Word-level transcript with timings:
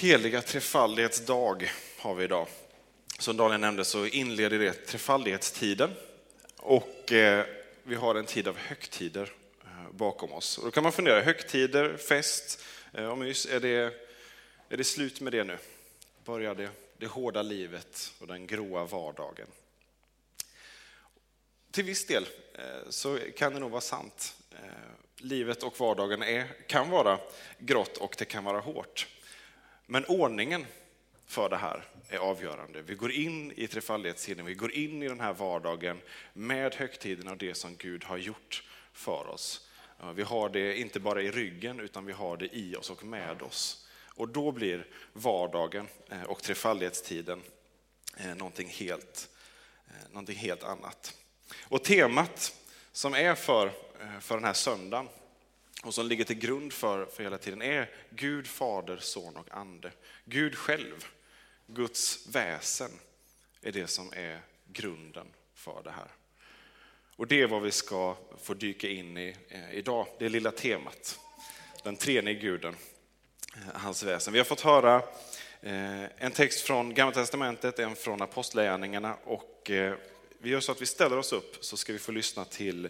Heliga 0.00 0.42
trefaldighetsdag 0.42 1.70
har 1.98 2.14
vi 2.14 2.24
idag. 2.24 2.46
Som 3.18 3.36
Daniel 3.36 3.60
nämnde 3.60 3.84
så 3.84 4.06
inleder 4.06 4.58
det 4.58 4.72
trefaldighetstiden 4.72 5.90
och 6.56 7.12
eh, 7.12 7.46
vi 7.82 7.94
har 7.94 8.14
en 8.14 8.26
tid 8.26 8.48
av 8.48 8.56
högtider 8.56 9.32
eh, 9.64 9.92
bakom 9.92 10.32
oss. 10.32 10.58
Och 10.58 10.64
då 10.64 10.70
kan 10.70 10.82
man 10.82 10.92
fundera, 10.92 11.20
högtider, 11.20 11.96
fest 11.96 12.64
eh, 12.92 13.04
och 13.04 13.18
mys, 13.18 13.46
är 13.46 13.60
det, 13.60 13.94
är 14.68 14.76
det 14.76 14.84
slut 14.84 15.20
med 15.20 15.32
det 15.32 15.44
nu? 15.44 15.58
Börjar 16.24 16.54
det, 16.54 16.70
det 16.96 17.06
hårda 17.06 17.42
livet 17.42 18.12
och 18.18 18.26
den 18.26 18.46
gråa 18.46 18.84
vardagen? 18.84 19.48
Till 21.70 21.84
viss 21.84 22.06
del 22.06 22.26
så 22.88 23.18
kan 23.36 23.54
det 23.54 23.60
nog 23.60 23.70
vara 23.70 23.80
sant. 23.80 24.34
Livet 25.16 25.62
och 25.62 25.80
vardagen 25.80 26.22
är, 26.22 26.46
kan 26.66 26.90
vara 26.90 27.18
grått 27.58 27.96
och 27.96 28.14
det 28.18 28.24
kan 28.24 28.44
vara 28.44 28.60
hårt. 28.60 29.06
Men 29.92 30.04
ordningen 30.04 30.66
för 31.26 31.48
det 31.48 31.56
här 31.56 31.84
är 32.08 32.18
avgörande. 32.18 32.82
Vi 32.82 32.94
går 32.94 33.12
in 33.12 33.52
i 33.56 33.66
trefaldighetstiden, 33.66 34.46
vi 34.46 34.54
går 34.54 34.72
in 34.72 35.02
i 35.02 35.08
den 35.08 35.20
här 35.20 35.32
vardagen 35.32 36.00
med 36.32 36.74
högtiden 36.74 37.28
och 37.28 37.36
det 37.36 37.54
som 37.54 37.76
Gud 37.76 38.04
har 38.04 38.16
gjort 38.16 38.62
för 38.92 39.28
oss. 39.28 39.68
Vi 40.14 40.22
har 40.22 40.48
det 40.48 40.76
inte 40.78 41.00
bara 41.00 41.22
i 41.22 41.30
ryggen 41.30 41.80
utan 41.80 42.06
vi 42.06 42.12
har 42.12 42.36
det 42.36 42.56
i 42.56 42.76
oss 42.76 42.90
och 42.90 43.04
med 43.04 43.42
oss. 43.42 43.88
Och 44.14 44.28
då 44.28 44.52
blir 44.52 44.86
vardagen 45.12 45.88
eh, 46.10 46.22
och 46.22 46.42
trefaldighetstiden 46.42 47.42
eh, 48.16 48.34
någonting 48.34 48.68
helt, 48.68 49.28
eh, 49.88 50.08
någonting 50.10 50.36
helt 50.36 50.62
annat. 50.62 51.14
Och 51.62 51.84
temat 51.84 52.54
som 52.92 53.14
är 53.14 53.34
för, 53.34 53.72
för 54.20 54.34
den 54.34 54.44
här 54.44 54.52
söndagen 54.52 55.08
och 55.82 55.94
som 55.94 56.06
ligger 56.06 56.24
till 56.24 56.38
grund 56.38 56.72
för, 56.72 57.06
för 57.06 57.22
hela 57.22 57.38
tiden 57.38 57.62
är 57.62 57.90
Gud, 58.10 58.46
Fader, 58.46 58.96
Son 58.96 59.36
och 59.36 59.48
Ande. 59.50 59.92
Gud 60.24 60.54
själv, 60.54 61.06
Guds 61.66 62.26
väsen, 62.26 62.90
är 63.62 63.72
det 63.72 63.86
som 63.86 64.12
är 64.12 64.40
grunden 64.72 65.26
för 65.54 65.82
det 65.84 65.90
här. 65.90 66.08
Och 67.16 67.26
det 67.26 67.40
är 67.40 67.46
vad 67.46 67.62
vi 67.62 67.70
ska 67.70 68.16
få 68.42 68.54
dyka 68.54 68.88
in 68.88 69.18
i 69.18 69.36
eh, 69.48 69.74
idag, 69.74 70.06
det 70.18 70.28
lilla 70.28 70.50
temat. 70.50 71.18
Den 71.82 71.96
treenige 71.96 72.40
guden, 72.40 72.76
eh, 73.56 73.80
hans 73.80 74.02
väsen. 74.02 74.32
Vi 74.32 74.38
har 74.38 74.44
fått 74.44 74.60
höra 74.60 74.96
eh, 75.60 76.04
en 76.16 76.32
text 76.32 76.60
från 76.60 76.94
Gamla 76.94 77.14
Testamentet, 77.14 77.78
en 77.78 77.96
från 77.96 78.22
Apostlagärningarna 78.22 79.16
och 79.24 79.70
eh, 79.70 79.94
vi 80.42 80.50
gör 80.50 80.60
så 80.60 80.72
att 80.72 80.82
vi 80.82 80.86
ställer 80.86 81.18
oss 81.18 81.32
upp 81.32 81.56
så 81.60 81.76
ska 81.76 81.92
vi 81.92 81.98
få 81.98 82.12
lyssna 82.12 82.44
till 82.44 82.84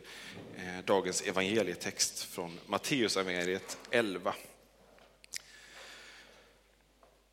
eh, 0.56 0.84
dagens 0.84 1.22
evangelietext 1.22 2.22
från 2.22 2.60
Matteus 2.66 3.16
evangeliet 3.16 3.78
11. 3.90 4.34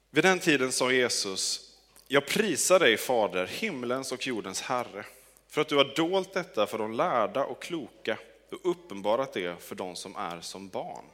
Vid 0.10 0.24
den 0.24 0.40
tiden 0.40 0.72
sa 0.72 0.92
Jesus, 0.92 1.72
jag 2.08 2.26
prisar 2.26 2.80
dig 2.80 2.98
Fader, 2.98 3.46
himlens 3.46 4.12
och 4.12 4.28
jordens 4.28 4.62
Herre, 4.62 5.06
för 5.48 5.62
att 5.62 5.68
du 5.68 5.76
har 5.76 5.96
dolt 5.96 6.34
detta 6.34 6.68
för 6.68 6.78
de 6.78 6.94
lärda 6.94 7.46
och 7.46 7.62
kloka 7.62 8.18
och 8.52 8.72
uppenbarat 8.72 9.34
det 9.34 9.64
för 9.64 9.76
de 9.76 9.96
som 9.96 10.16
är 10.16 10.42
som 10.42 10.70
barn. 10.70 11.06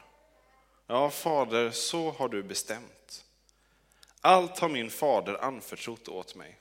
Ja, 0.88 1.10
Fader, 1.10 1.72
så 1.72 2.12
har 2.12 2.30
du 2.30 2.44
bestämt. 2.44 3.26
Allt 4.22 4.60
har 4.60 4.70
min 4.70 4.90
fader 4.90 5.44
anförtrott 5.44 6.08
åt 6.08 6.36
mig 6.36 6.60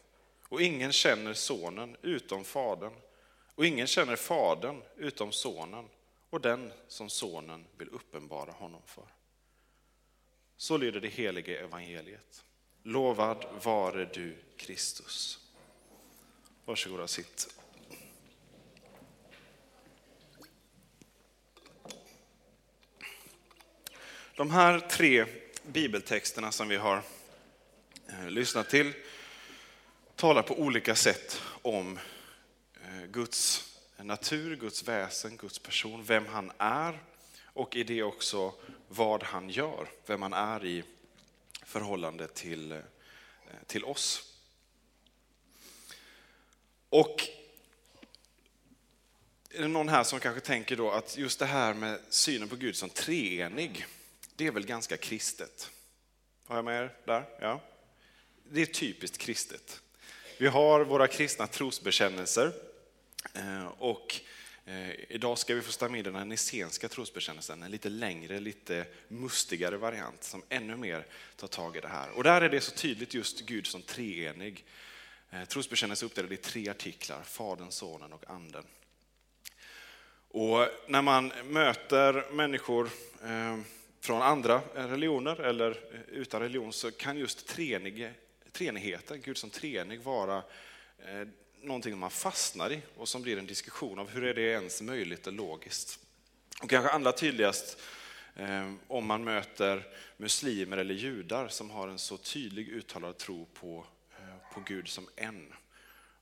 och 0.52 0.62
ingen 0.62 0.92
känner 0.92 1.34
sonen 1.34 1.96
utom 2.02 2.44
fadern 2.44 2.92
och 3.54 3.66
ingen 3.66 3.86
känner 3.86 4.16
fadern 4.16 4.82
utom 4.96 5.32
sonen 5.32 5.88
och 6.30 6.40
den 6.40 6.72
som 6.88 7.10
sonen 7.10 7.64
vill 7.76 7.88
uppenbara 7.88 8.52
honom 8.52 8.82
för. 8.86 9.04
Så 10.56 10.76
lyder 10.76 11.00
det 11.00 11.08
helige 11.08 11.60
evangeliet. 11.60 12.44
Lovad 12.82 13.46
vare 13.62 14.04
du 14.04 14.36
Kristus. 14.56 15.38
Varsågoda 16.64 17.08
sitt. 17.08 17.54
De 24.36 24.50
här 24.50 24.80
tre 24.80 25.26
bibeltexterna 25.62 26.52
som 26.52 26.68
vi 26.68 26.76
har 26.76 27.02
eh, 28.08 28.30
lyssnat 28.30 28.70
till 28.70 28.92
talar 30.22 30.42
på 30.42 30.58
olika 30.58 30.94
sätt 30.94 31.40
om 31.62 31.98
eh, 32.74 33.04
Guds 33.10 33.68
natur, 33.96 34.56
Guds 34.56 34.88
väsen, 34.88 35.36
Guds 35.36 35.58
person, 35.58 36.04
vem 36.04 36.26
han 36.26 36.52
är 36.58 37.02
och 37.44 37.76
i 37.76 37.84
det 37.84 38.02
också 38.02 38.54
vad 38.88 39.22
han 39.22 39.50
gör, 39.50 39.88
vem 40.06 40.22
han 40.22 40.32
är 40.32 40.64
i 40.64 40.84
förhållande 41.64 42.28
till, 42.28 42.72
eh, 42.72 42.78
till 43.66 43.84
oss. 43.84 44.34
Och 46.88 47.28
är 49.50 49.62
det 49.62 49.68
någon 49.68 49.88
här 49.88 50.04
som 50.04 50.20
kanske 50.20 50.40
tänker 50.40 50.76
då 50.76 50.90
att 50.90 51.18
just 51.18 51.38
det 51.38 51.46
här 51.46 51.74
med 51.74 52.00
synen 52.08 52.48
på 52.48 52.56
Gud 52.56 52.76
som 52.76 52.90
treenig, 52.90 53.86
det 54.36 54.46
är 54.46 54.52
väl 54.52 54.66
ganska 54.66 54.96
kristet? 54.96 55.70
Har 56.44 56.56
jag 56.56 56.64
med 56.64 56.82
er 56.82 56.96
där? 57.04 57.24
Ja. 57.40 57.60
Det 58.44 58.62
är 58.62 58.66
typiskt 58.66 59.18
kristet. 59.18 59.82
Vi 60.42 60.48
har 60.48 60.80
våra 60.80 61.06
kristna 61.06 61.46
trosbekännelser 61.46 62.52
eh, 63.34 63.66
och 63.66 64.20
eh, 64.64 64.90
idag 65.08 65.38
ska 65.38 65.54
vi 65.54 65.62
få 65.62 65.72
stämma 65.72 65.92
med 65.92 66.04
den 66.04 66.28
nicenska 66.28 66.88
trosbekännelsen, 66.88 67.62
en 67.62 67.70
lite 67.70 67.88
längre, 67.88 68.40
lite 68.40 68.84
mustigare 69.08 69.76
variant 69.76 70.24
som 70.24 70.42
ännu 70.48 70.76
mer 70.76 71.06
tar 71.36 71.48
tag 71.48 71.76
i 71.76 71.80
det 71.80 71.88
här. 71.88 72.10
Och 72.10 72.24
där 72.24 72.40
är 72.40 72.48
det 72.48 72.60
så 72.60 72.72
tydligt 72.72 73.14
just 73.14 73.40
Gud 73.40 73.66
som 73.66 73.82
treenig. 73.82 74.64
Eh, 75.30 75.44
trosbekännelsen 75.44 76.06
är 76.06 76.10
uppdelad 76.10 76.32
i 76.32 76.36
tre 76.36 76.68
artiklar, 76.68 77.22
Fadern, 77.22 77.70
Sonen 77.70 78.12
och 78.12 78.30
Anden. 78.30 78.64
Och 80.28 80.68
när 80.88 81.02
man 81.02 81.32
möter 81.44 82.32
människor 82.32 82.88
från 84.00 84.22
andra 84.22 84.60
religioner 84.74 85.40
eller 85.40 85.80
utan 86.08 86.40
religion 86.40 86.72
så 86.72 86.90
kan 86.90 87.18
just 87.18 87.48
treenig 87.48 88.12
treenigheten, 88.52 89.20
Gud 89.20 89.36
som 89.36 89.50
treenig, 89.50 90.00
vara 90.00 90.36
eh, 90.98 91.28
någonting 91.60 91.98
man 91.98 92.10
fastnar 92.10 92.72
i 92.72 92.80
och 92.96 93.08
som 93.08 93.22
blir 93.22 93.38
en 93.38 93.46
diskussion 93.46 93.98
av 93.98 94.10
hur 94.10 94.24
är 94.24 94.34
det 94.34 94.42
ens 94.42 94.82
möjligt 94.82 95.26
och 95.26 95.32
logiskt. 95.32 95.98
Och 96.62 96.70
kanske 96.70 96.90
allra 96.90 97.12
tydligast 97.12 97.80
eh, 98.36 98.72
om 98.88 99.06
man 99.06 99.24
möter 99.24 99.86
muslimer 100.16 100.76
eller 100.76 100.94
judar 100.94 101.48
som 101.48 101.70
har 101.70 101.88
en 101.88 101.98
så 101.98 102.16
tydlig 102.16 102.68
uttalad 102.68 103.18
tro 103.18 103.46
på, 103.54 103.86
eh, 104.18 104.54
på 104.54 104.60
Gud 104.60 104.88
som 104.88 105.08
en. 105.16 105.52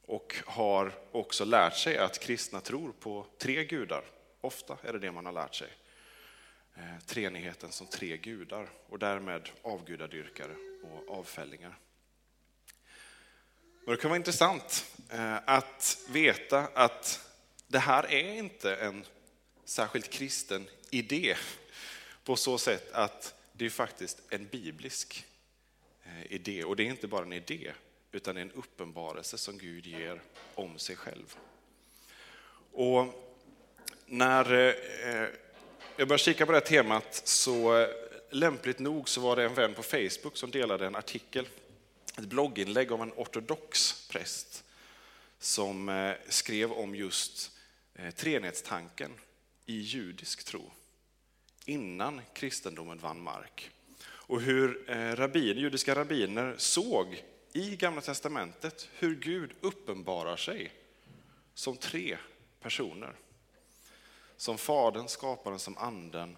Och 0.07 0.37
har 0.47 0.93
också 1.13 1.45
lärt 1.45 1.77
sig 1.77 1.99
att 1.99 2.19
kristna 2.19 2.61
tror 2.61 2.93
på 2.93 3.27
tre 3.39 3.65
gudar. 3.65 4.05
Ofta 4.41 4.79
är 4.83 4.93
det 4.93 4.99
det 4.99 5.13
man 5.13 5.27
har 5.27 5.33
lärt 5.33 5.55
sig. 5.55 5.69
Eh, 6.75 7.05
treenigheten 7.07 7.73
som 7.73 7.87
tre 7.87 8.17
gudar 8.17 8.69
och 8.89 8.99
därmed 8.99 9.49
avgudadyrkare 9.63 10.55
och 10.83 11.19
avfällingar. 11.19 11.79
Och 13.85 13.93
det 13.93 13.97
kan 13.97 14.11
vara 14.11 14.17
intressant 14.17 14.87
eh, 15.11 15.37
att 15.45 15.99
veta 16.09 16.59
att 16.75 17.27
det 17.67 17.79
här 17.79 18.13
är 18.13 18.35
inte 18.35 18.75
en 18.75 19.05
särskilt 19.65 20.11
kristen 20.11 20.69
idé 20.91 21.37
på 22.25 22.37
så 22.37 22.59
sätt 22.59 22.93
att 22.93 23.35
det 23.53 23.67
är 23.67 23.71
faktiskt 23.71 24.19
en 24.29 24.47
biblisk 24.47 25.27
eh, 26.05 26.33
idé. 26.33 26.65
Och 26.65 26.77
det 26.77 26.83
är 26.83 26.87
inte 26.87 27.07
bara 27.09 27.25
en 27.25 27.33
idé, 27.33 27.73
utan 28.13 28.35
det 28.35 28.41
är 28.41 28.43
en 28.43 28.53
uppenbarelse 28.53 29.39
som 29.39 29.59
Gud 29.59 29.87
ger 29.87 30.23
om 30.55 30.79
sig 30.79 30.97
själv. 30.97 31.37
Och 32.73 33.07
när 34.07 34.53
eh, 34.53 35.29
jag 35.97 36.09
började 36.09 36.19
kika 36.19 36.47
på 36.47 36.53
det 36.53 36.59
här 36.59 36.67
temat 36.67 37.23
så 37.25 37.89
lämpligt 38.31 38.79
nog 38.79 39.09
så 39.09 39.21
var 39.21 39.37
det 39.37 39.45
en 39.45 39.55
vän 39.55 39.75
på 39.75 39.83
Facebook 39.83 40.37
som 40.37 40.51
delade 40.51 40.87
en 40.87 40.97
artikel 40.97 41.49
ett 42.21 42.29
blogginlägg 42.29 42.93
av 42.93 43.03
en 43.03 43.13
ortodox 43.13 44.07
präst 44.09 44.65
som 45.39 45.89
eh, 45.89 46.15
skrev 46.29 46.73
om 46.73 46.95
just 46.95 47.51
eh, 47.95 48.11
treenighetstanken 48.11 49.11
i 49.67 49.81
judisk 49.81 50.45
tro 50.45 50.71
innan 51.65 52.21
kristendomen 52.33 52.99
vann 52.99 53.21
mark. 53.21 53.71
Och 54.03 54.41
hur 54.41 54.91
eh, 54.91 55.17
rabbin, 55.17 55.59
judiska 55.59 55.95
rabbiner 55.95 56.55
såg 56.59 57.23
i 57.53 57.77
Gamla 57.77 58.01
Testamentet 58.01 58.89
hur 58.93 59.15
Gud 59.15 59.53
uppenbarar 59.61 60.37
sig 60.37 60.73
som 61.55 61.77
tre 61.77 62.19
personer. 62.61 63.15
Som 64.37 64.59
Fadern, 64.59 65.09
Skaparen, 65.09 65.59
som 65.59 65.79
Anden 65.79 66.37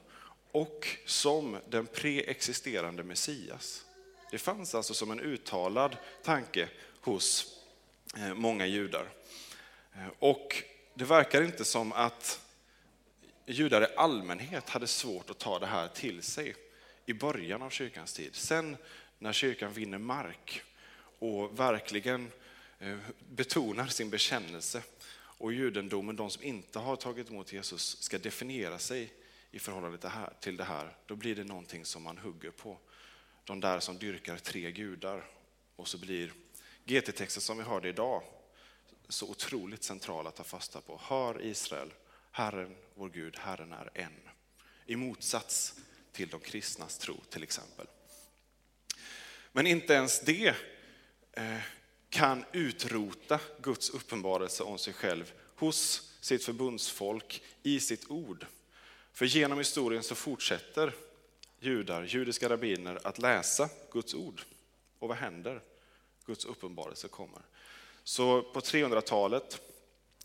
och 0.52 0.88
som 1.06 1.58
den 1.68 1.86
preexisterande 1.86 3.02
Messias. 3.02 3.84
Det 4.32 4.38
fanns 4.38 4.74
alltså 4.74 4.94
som 4.94 5.10
en 5.10 5.20
uttalad 5.20 5.96
tanke 6.22 6.68
hos 7.00 7.56
eh, 8.16 8.34
många 8.34 8.66
judar. 8.66 9.08
Eh, 9.94 10.08
och 10.18 10.62
det 10.94 11.04
verkar 11.04 11.42
inte 11.42 11.64
som 11.64 11.92
att 11.92 12.40
judar 13.46 13.82
i 13.82 13.96
allmänhet 13.96 14.68
hade 14.68 14.86
svårt 14.86 15.30
att 15.30 15.38
ta 15.38 15.58
det 15.58 15.66
här 15.66 15.88
till 15.88 16.22
sig 16.22 16.54
i 17.06 17.12
början 17.12 17.62
av 17.62 17.70
kyrkans 17.70 18.12
tid. 18.12 18.34
Sen 18.34 18.76
när 19.18 19.32
kyrkan 19.32 19.72
vinner 19.72 19.98
mark 19.98 20.62
och 21.18 21.60
verkligen 21.60 22.32
eh, 22.78 22.96
betonar 23.28 23.86
sin 23.86 24.10
bekännelse 24.10 24.82
och 25.14 25.52
judendomen, 25.52 26.16
de 26.16 26.30
som 26.30 26.42
inte 26.42 26.78
har 26.78 26.96
tagit 26.96 27.30
emot 27.30 27.52
Jesus, 27.52 28.02
ska 28.02 28.18
definiera 28.18 28.78
sig 28.78 29.12
i 29.50 29.58
förhållande 29.58 29.98
till 30.40 30.56
det 30.56 30.64
här, 30.64 30.96
då 31.06 31.16
blir 31.16 31.36
det 31.36 31.44
någonting 31.44 31.84
som 31.84 32.02
man 32.02 32.18
hugger 32.18 32.50
på. 32.50 32.78
De 33.44 33.60
där 33.60 33.80
som 33.80 33.98
dyrkar 33.98 34.36
tre 34.36 34.70
gudar. 34.70 35.24
Och 35.76 35.88
så 35.88 35.98
blir 35.98 36.32
GT-texten 36.84 37.42
som 37.42 37.58
vi 37.58 37.64
hörde 37.64 37.88
idag 37.88 38.22
så 39.08 39.30
otroligt 39.30 39.84
central 39.84 40.26
att 40.26 40.36
ta 40.36 40.44
fasta 40.44 40.80
på. 40.80 41.00
Hör 41.02 41.42
Israel, 41.42 41.92
Herren 42.30 42.76
vår 42.94 43.08
Gud, 43.08 43.36
Herren 43.38 43.72
är 43.72 43.90
en. 43.94 44.28
I 44.86 44.96
motsats 44.96 45.74
till 46.12 46.28
de 46.28 46.40
kristnas 46.40 46.98
tro 46.98 47.16
till 47.30 47.42
exempel. 47.42 47.86
Men 49.52 49.66
inte 49.66 49.92
ens 49.92 50.20
det 50.20 50.54
eh, 51.32 51.60
kan 52.10 52.44
utrota 52.52 53.40
Guds 53.62 53.90
uppenbarelse 53.90 54.62
om 54.62 54.78
sig 54.78 54.92
själv 54.92 55.32
hos 55.56 56.10
sitt 56.20 56.44
förbundsfolk 56.44 57.42
i 57.62 57.80
sitt 57.80 58.10
ord. 58.10 58.46
För 59.12 59.26
genom 59.26 59.58
historien 59.58 60.02
så 60.02 60.14
fortsätter 60.14 60.94
judar, 61.62 62.02
judiska 62.02 62.48
rabbiner, 62.48 62.98
att 63.04 63.18
läsa 63.18 63.68
Guds 63.92 64.14
ord. 64.14 64.42
Och 64.98 65.08
vad 65.08 65.16
händer? 65.16 65.60
Guds 66.26 66.44
uppenbarelse 66.44 67.08
kommer. 67.08 67.42
Så 68.04 68.42
på 68.42 68.60
300-talet, 68.60 69.60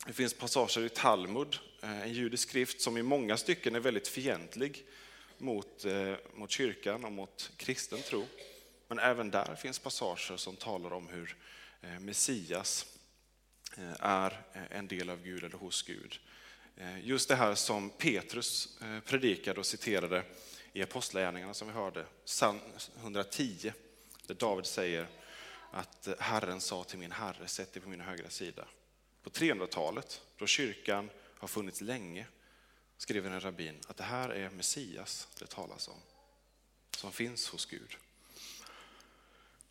det 0.05 0.13
finns 0.13 0.33
passager 0.33 0.85
i 0.85 0.89
Talmud, 0.89 1.59
eh, 1.81 2.01
en 2.01 2.13
judisk 2.13 2.49
skrift 2.49 2.81
som 2.81 2.97
i 2.97 3.01
många 3.01 3.37
stycken 3.37 3.75
är 3.75 3.79
väldigt 3.79 4.07
fientlig 4.07 4.85
mot, 5.37 5.85
eh, 5.85 6.13
mot 6.35 6.51
kyrkan 6.51 7.05
och 7.05 7.11
mot 7.11 7.51
kristen 7.57 8.01
tro. 8.01 8.27
Men 8.87 8.99
även 8.99 9.31
där 9.31 9.55
finns 9.55 9.79
passager 9.79 10.37
som 10.37 10.55
talar 10.55 10.93
om 10.93 11.07
hur 11.07 11.35
eh, 11.81 11.99
Messias 11.99 12.85
är 13.99 14.41
en 14.69 14.87
del 14.87 15.09
av 15.09 15.23
Gud 15.23 15.43
eller 15.43 15.57
hos 15.57 15.83
Gud. 15.83 16.19
Just 17.03 17.29
det 17.29 17.35
här 17.35 17.55
som 17.55 17.89
Petrus 17.89 18.79
predikade 19.05 19.59
och 19.59 19.65
citerade 19.65 20.23
i 20.77 20.83
Apostlagärningarna 20.83 21.53
som 21.53 21.67
vi 21.67 21.73
hörde, 21.73 22.05
psalm 22.25 22.59
110, 23.01 23.73
där 24.25 24.35
David 24.35 24.65
säger 24.65 25.07
att 25.71 26.07
eh, 26.07 26.13
Herren 26.19 26.61
sa 26.61 26.83
till 26.83 26.99
min 26.99 27.11
Herre, 27.11 27.47
sätt 27.47 27.73
dig 27.73 27.81
på 27.83 27.89
min 27.89 28.01
högra 28.01 28.29
sida. 28.29 28.67
På 29.23 29.29
300-talet, 29.29 30.21
då 30.37 30.47
kyrkan 30.47 31.09
har 31.37 31.47
funnits 31.47 31.81
länge, 31.81 32.25
skriver 32.97 33.29
en 33.29 33.39
rabbin 33.39 33.79
att 33.87 33.97
det 33.97 34.03
här 34.03 34.29
är 34.29 34.49
Messias 34.49 35.27
det 35.39 35.47
talas 35.47 35.87
om, 35.87 35.99
som 36.97 37.11
finns 37.11 37.49
hos 37.49 37.65
Gud. 37.65 37.97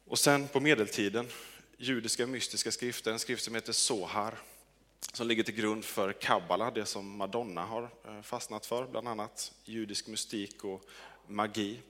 Och 0.04 0.18
sen 0.18 0.48
på 0.48 0.60
medeltiden, 0.60 1.28
judiska 1.76 2.26
mystiska 2.26 2.72
skrifter, 2.72 3.12
en 3.12 3.18
skrift 3.18 3.44
som 3.44 3.54
heter 3.54 3.72
Sohar, 3.72 4.38
som 5.12 5.28
ligger 5.28 5.42
till 5.42 5.54
grund 5.54 5.84
för 5.84 6.12
kabbala, 6.12 6.70
det 6.70 6.86
som 6.86 7.16
Madonna 7.16 7.64
har 7.64 7.90
eh, 8.04 8.22
fastnat 8.22 8.66
för, 8.66 8.86
bland 8.86 9.08
annat 9.08 9.52
judisk 9.64 10.06
mystik 10.06 10.64
och 10.64 10.82
magi. 11.26 11.80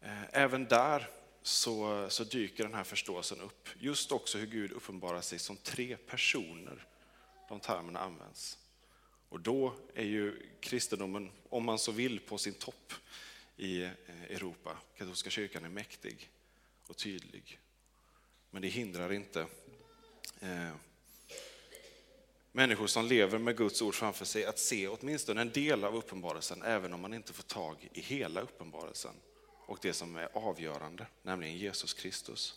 Eh, 0.00 0.22
även 0.32 0.64
där 0.64 1.10
så, 1.42 2.06
så 2.10 2.24
dyker 2.24 2.64
den 2.64 2.74
här 2.74 2.84
förståelsen 2.84 3.40
upp. 3.40 3.68
Just 3.78 4.12
också 4.12 4.38
hur 4.38 4.46
Gud 4.46 4.72
uppenbarar 4.72 5.20
sig 5.20 5.38
som 5.38 5.56
tre 5.56 5.96
personer. 5.96 6.86
De 7.48 7.60
termerna 7.60 8.00
används. 8.00 8.58
Och 9.28 9.40
då 9.40 9.74
är 9.94 10.04
ju 10.04 10.46
kristendomen, 10.60 11.30
om 11.48 11.64
man 11.64 11.78
så 11.78 11.92
vill, 11.92 12.20
på 12.20 12.38
sin 12.38 12.54
topp 12.54 12.92
i 13.56 13.82
eh, 13.82 13.90
Europa. 14.28 14.78
Katolska 14.96 15.30
kyrkan 15.30 15.64
är 15.64 15.68
mäktig 15.68 16.30
och 16.86 16.96
tydlig. 16.96 17.58
Men 18.50 18.62
det 18.62 18.68
hindrar 18.68 19.12
inte 19.12 19.46
eh, 20.40 20.72
människor 22.52 22.86
som 22.86 23.04
lever 23.04 23.38
med 23.38 23.56
Guds 23.56 23.82
ord 23.82 23.94
framför 23.94 24.24
sig 24.24 24.44
att 24.44 24.58
se 24.58 24.88
åtminstone 24.88 25.40
en 25.40 25.52
del 25.52 25.84
av 25.84 25.96
uppenbarelsen, 25.96 26.62
även 26.62 26.92
om 26.92 27.00
man 27.00 27.14
inte 27.14 27.32
får 27.32 27.42
tag 27.42 27.88
i 27.92 28.00
hela 28.00 28.40
uppenbarelsen 28.40 29.14
och 29.66 29.78
det 29.82 29.92
som 29.92 30.16
är 30.16 30.28
avgörande, 30.32 31.06
nämligen 31.22 31.58
Jesus 31.58 31.94
Kristus. 31.94 32.54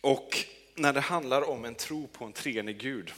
Och 0.00 0.36
när 0.74 0.92
det 0.92 1.00
handlar 1.00 1.48
om 1.48 1.64
en 1.64 1.74
tro 1.74 2.06
på 2.06 2.24
en 2.24 2.32
treenig 2.32 2.78
Gud 2.78 3.12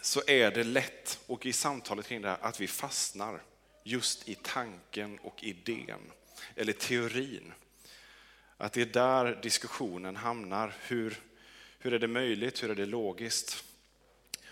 så 0.00 0.22
är 0.26 0.50
det 0.50 0.64
lätt, 0.64 1.20
och 1.26 1.46
i 1.46 1.52
samtalet 1.52 2.06
kring 2.06 2.22
det 2.22 2.28
här, 2.28 2.38
att 2.40 2.60
vi 2.60 2.68
fastnar 2.68 3.42
just 3.84 4.28
i 4.28 4.34
tanken 4.34 5.18
och 5.18 5.44
idén, 5.44 6.00
eller 6.56 6.72
teorin. 6.72 7.52
Att 8.62 8.72
det 8.72 8.80
är 8.82 8.86
där 8.86 9.38
diskussionen 9.42 10.16
hamnar. 10.16 10.74
Hur, 10.80 11.20
hur 11.78 11.94
är 11.94 11.98
det 11.98 12.08
möjligt? 12.08 12.62
Hur 12.62 12.70
är 12.70 12.74
det 12.74 12.86
logiskt? 12.86 13.64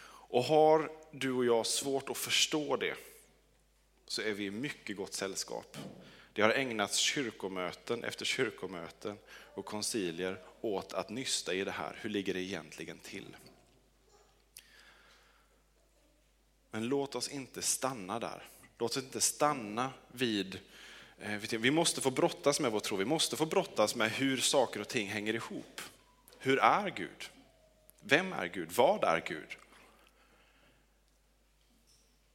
Och 0.02 0.44
har 0.44 0.92
du 1.10 1.32
och 1.32 1.44
jag 1.44 1.66
svårt 1.66 2.10
att 2.10 2.18
förstå 2.18 2.76
det, 2.76 2.94
så 4.06 4.22
är 4.22 4.32
vi 4.32 4.44
i 4.44 4.50
mycket 4.50 4.96
gott 4.96 5.14
sällskap. 5.14 5.76
Det 6.32 6.42
har 6.42 6.50
ägnats 6.50 6.96
kyrkomöten 6.96 8.04
efter 8.04 8.24
kyrkomöten 8.24 9.18
och 9.28 9.64
koncilier 9.64 10.42
åt 10.60 10.92
att 10.92 11.08
nysta 11.08 11.54
i 11.54 11.64
det 11.64 11.70
här. 11.70 11.98
Hur 12.00 12.10
ligger 12.10 12.34
det 12.34 12.40
egentligen 12.40 12.98
till? 12.98 13.36
Men 16.70 16.88
låt 16.88 17.14
oss 17.14 17.28
inte 17.28 17.62
stanna 17.62 18.18
där. 18.18 18.48
Låt 18.78 18.90
oss 18.90 19.04
inte 19.04 19.20
stanna 19.20 19.92
vid 20.12 20.54
Eh, 20.54 20.60
Eh, 21.20 21.38
vi 21.38 21.70
måste 21.70 22.00
få 22.00 22.10
brottas 22.10 22.60
med 22.60 22.72
vår 22.72 22.80
tro, 22.80 22.96
vi 22.96 23.04
måste 23.04 23.36
få 23.36 23.46
brottas 23.46 23.94
med 23.94 24.10
hur 24.10 24.36
saker 24.36 24.80
och 24.80 24.88
ting 24.88 25.08
hänger 25.08 25.34
ihop. 25.34 25.80
Hur 26.38 26.58
är 26.58 26.90
Gud? 26.90 27.30
Vem 28.00 28.32
är 28.32 28.46
Gud? 28.46 28.72
Vad 28.72 29.04
är 29.04 29.20
Gud? 29.26 29.56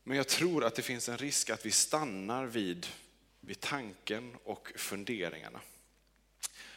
Men 0.04 0.18
jag 0.18 0.28
tror 0.28 0.66
att 0.66 0.76
det 0.76 0.82
finns 0.82 1.10
en 1.10 1.18
risk 1.18 1.50
att 1.50 1.66
vi 1.66 1.72
stannar 1.72 2.46
vid, 2.46 2.88
vid 3.40 3.60
tanken 3.60 4.38
och 4.44 4.72
funderingarna. 4.76 5.60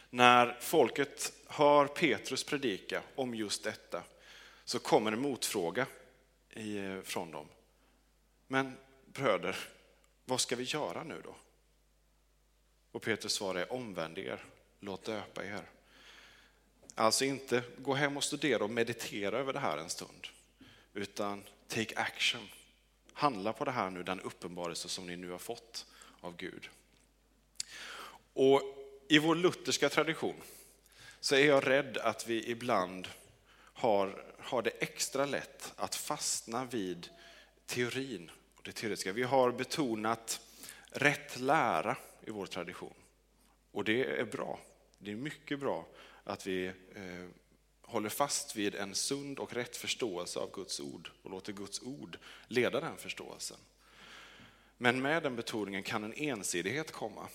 När 0.09 0.57
folket 0.61 1.33
hör 1.47 1.87
Petrus 1.87 2.43
predika 2.43 3.01
om 3.15 3.35
just 3.35 3.63
detta 3.63 4.03
så 4.65 4.79
kommer 4.79 5.11
en 5.11 5.21
motfråga 5.21 5.85
eh, 6.49 7.01
från 7.03 7.31
dem. 7.31 7.47
Men 8.47 8.77
bröder, 9.05 9.55
vad 10.25 10.41
ska 10.41 10.55
vi 10.55 10.63
göra 10.63 11.03
nu 11.03 11.21
då? 11.23 11.35
Och 12.91 13.01
Petrus 13.01 13.33
svar 13.33 13.55
är 13.55 13.73
omvänd 13.73 14.17
er, 14.17 14.43
låt 14.79 15.03
döpa 15.03 15.45
er. 15.45 15.69
Alltså 16.95 17.25
inte 17.25 17.63
gå 17.77 17.93
hem 17.93 18.17
och 18.17 18.23
studera 18.23 18.63
och 18.63 18.69
meditera 18.69 19.37
över 19.37 19.53
det 19.53 19.59
här 19.59 19.77
en 19.77 19.89
stund, 19.89 20.27
utan 20.93 21.43
take 21.67 21.95
action. 21.95 22.49
Handla 23.13 23.53
på 23.53 23.65
det 23.65 23.71
här 23.71 23.89
nu, 23.89 24.03
den 24.03 24.19
uppenbarelse 24.19 24.89
som 24.89 25.07
ni 25.07 25.15
nu 25.15 25.31
har 25.31 25.37
fått 25.37 25.85
av 26.21 26.35
Gud. 26.35 26.69
Och 28.33 28.61
i 29.07 29.19
vår 29.19 29.35
lutherska 29.35 29.89
tradition 29.89 30.41
så 31.19 31.35
är 31.35 31.45
jag 31.45 31.67
rädd 31.67 31.97
att 31.97 32.27
vi 32.27 32.51
ibland 32.51 33.07
har, 33.73 34.25
har 34.39 34.61
det 34.61 34.69
extra 34.69 35.25
lätt 35.25 35.73
att 35.75 35.95
fastna 35.95 36.65
vid 36.65 37.09
teorin 37.65 38.31
och 38.55 38.63
det 38.63 38.71
teoretiska. 38.71 39.13
Vi 39.13 39.23
har 39.23 39.51
betonat 39.51 40.41
rätt 40.91 41.39
lära 41.39 41.97
i 42.29 42.31
vår 42.31 42.45
tradition. 42.45 42.93
Och 43.71 43.83
det 43.83 44.05
är 44.19 44.25
bra. 44.25 44.59
Det 44.97 45.11
är 45.11 45.15
mycket 45.15 45.59
bra 45.59 45.85
att 46.23 46.47
vi 46.47 46.67
eh, 46.95 47.27
håller 47.81 48.09
fast 48.09 48.55
vid 48.55 48.75
en 48.75 48.95
sund 48.95 49.39
och 49.39 49.53
rätt 49.53 49.77
förståelse 49.77 50.39
av 50.39 50.51
Guds 50.51 50.79
ord 50.79 51.11
och 51.23 51.31
låter 51.31 51.53
Guds 51.53 51.81
ord 51.81 52.17
leda 52.47 52.79
den 52.79 52.97
förståelsen. 52.97 53.57
Men 54.77 55.01
med 55.01 55.23
den 55.23 55.35
betoningen 55.35 55.83
kan 55.83 56.03
en 56.03 56.13
ensidighet 56.13 56.91
komma. 56.91 57.27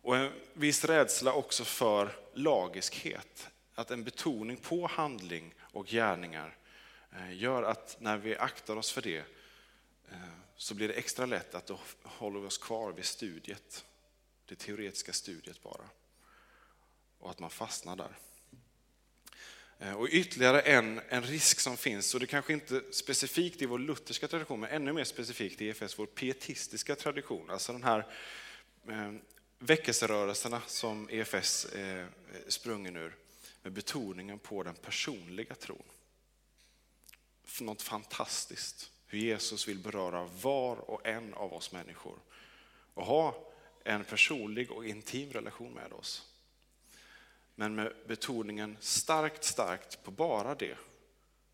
Och 0.00 0.16
en 0.16 0.32
viss 0.52 0.84
rädsla 0.84 1.32
också 1.32 1.64
för 1.64 2.16
lagiskhet. 2.34 3.50
Att 3.74 3.90
en 3.90 4.04
betoning 4.04 4.56
på 4.56 4.86
handling 4.86 5.54
och 5.60 5.86
gärningar 5.86 6.56
eh, 7.12 7.36
gör 7.36 7.62
att 7.62 7.96
när 8.00 8.16
vi 8.16 8.36
aktar 8.36 8.76
oss 8.76 8.92
för 8.92 9.02
det 9.02 9.24
eh, 10.10 10.38
så 10.58 10.74
blir 10.74 10.88
det 10.88 10.94
extra 10.94 11.26
lätt 11.26 11.54
att 11.54 11.66
då 11.66 11.80
håller 12.02 12.40
vi 12.40 12.46
oss 12.46 12.58
kvar 12.58 12.92
vid 12.92 13.04
studiet, 13.04 13.84
det 14.46 14.54
teoretiska 14.54 15.12
studiet 15.12 15.62
bara. 15.62 15.88
Och 17.18 17.30
att 17.30 17.38
man 17.38 17.50
fastnar 17.50 17.96
där. 17.96 18.18
Eh, 19.78 19.92
och 19.92 20.08
ytterligare 20.10 20.60
en, 20.60 21.00
en 21.08 21.22
risk 21.22 21.60
som 21.60 21.76
finns, 21.76 22.14
och 22.14 22.20
det 22.20 22.26
kanske 22.26 22.52
inte 22.52 22.82
specifikt 22.90 23.62
i 23.62 23.66
vår 23.66 23.78
lutherska 23.78 24.28
tradition, 24.28 24.60
men 24.60 24.70
ännu 24.70 24.92
mer 24.92 25.04
specifikt 25.04 25.60
i 25.60 25.68
EFS, 25.68 25.98
vår 25.98 26.06
pietistiska 26.06 26.96
tradition. 26.96 27.50
Alltså 27.50 27.72
den 27.72 27.82
här 27.82 28.06
eh, 28.88 29.12
väckelserörelserna 29.58 30.62
som 30.66 31.08
EFS 31.10 31.66
är 31.74 32.00
eh, 32.00 32.08
sprungen 32.48 32.96
ur, 32.96 33.16
med 33.62 33.72
betoningen 33.72 34.38
på 34.38 34.62
den 34.62 34.74
personliga 34.74 35.54
tron. 35.54 35.82
Något 37.60 37.82
fantastiskt 37.82 38.90
hur 39.08 39.18
Jesus 39.18 39.68
vill 39.68 39.78
beröra 39.78 40.24
var 40.42 40.76
och 40.76 41.06
en 41.06 41.34
av 41.34 41.54
oss 41.54 41.72
människor 41.72 42.18
och 42.94 43.04
ha 43.04 43.34
en 43.84 44.04
personlig 44.04 44.70
och 44.70 44.86
intim 44.86 45.32
relation 45.32 45.72
med 45.72 45.92
oss. 45.92 46.26
Men 47.54 47.74
med 47.74 47.92
betoningen 48.06 48.76
starkt, 48.80 49.44
starkt 49.44 50.02
på 50.02 50.10
bara 50.10 50.54
det 50.54 50.76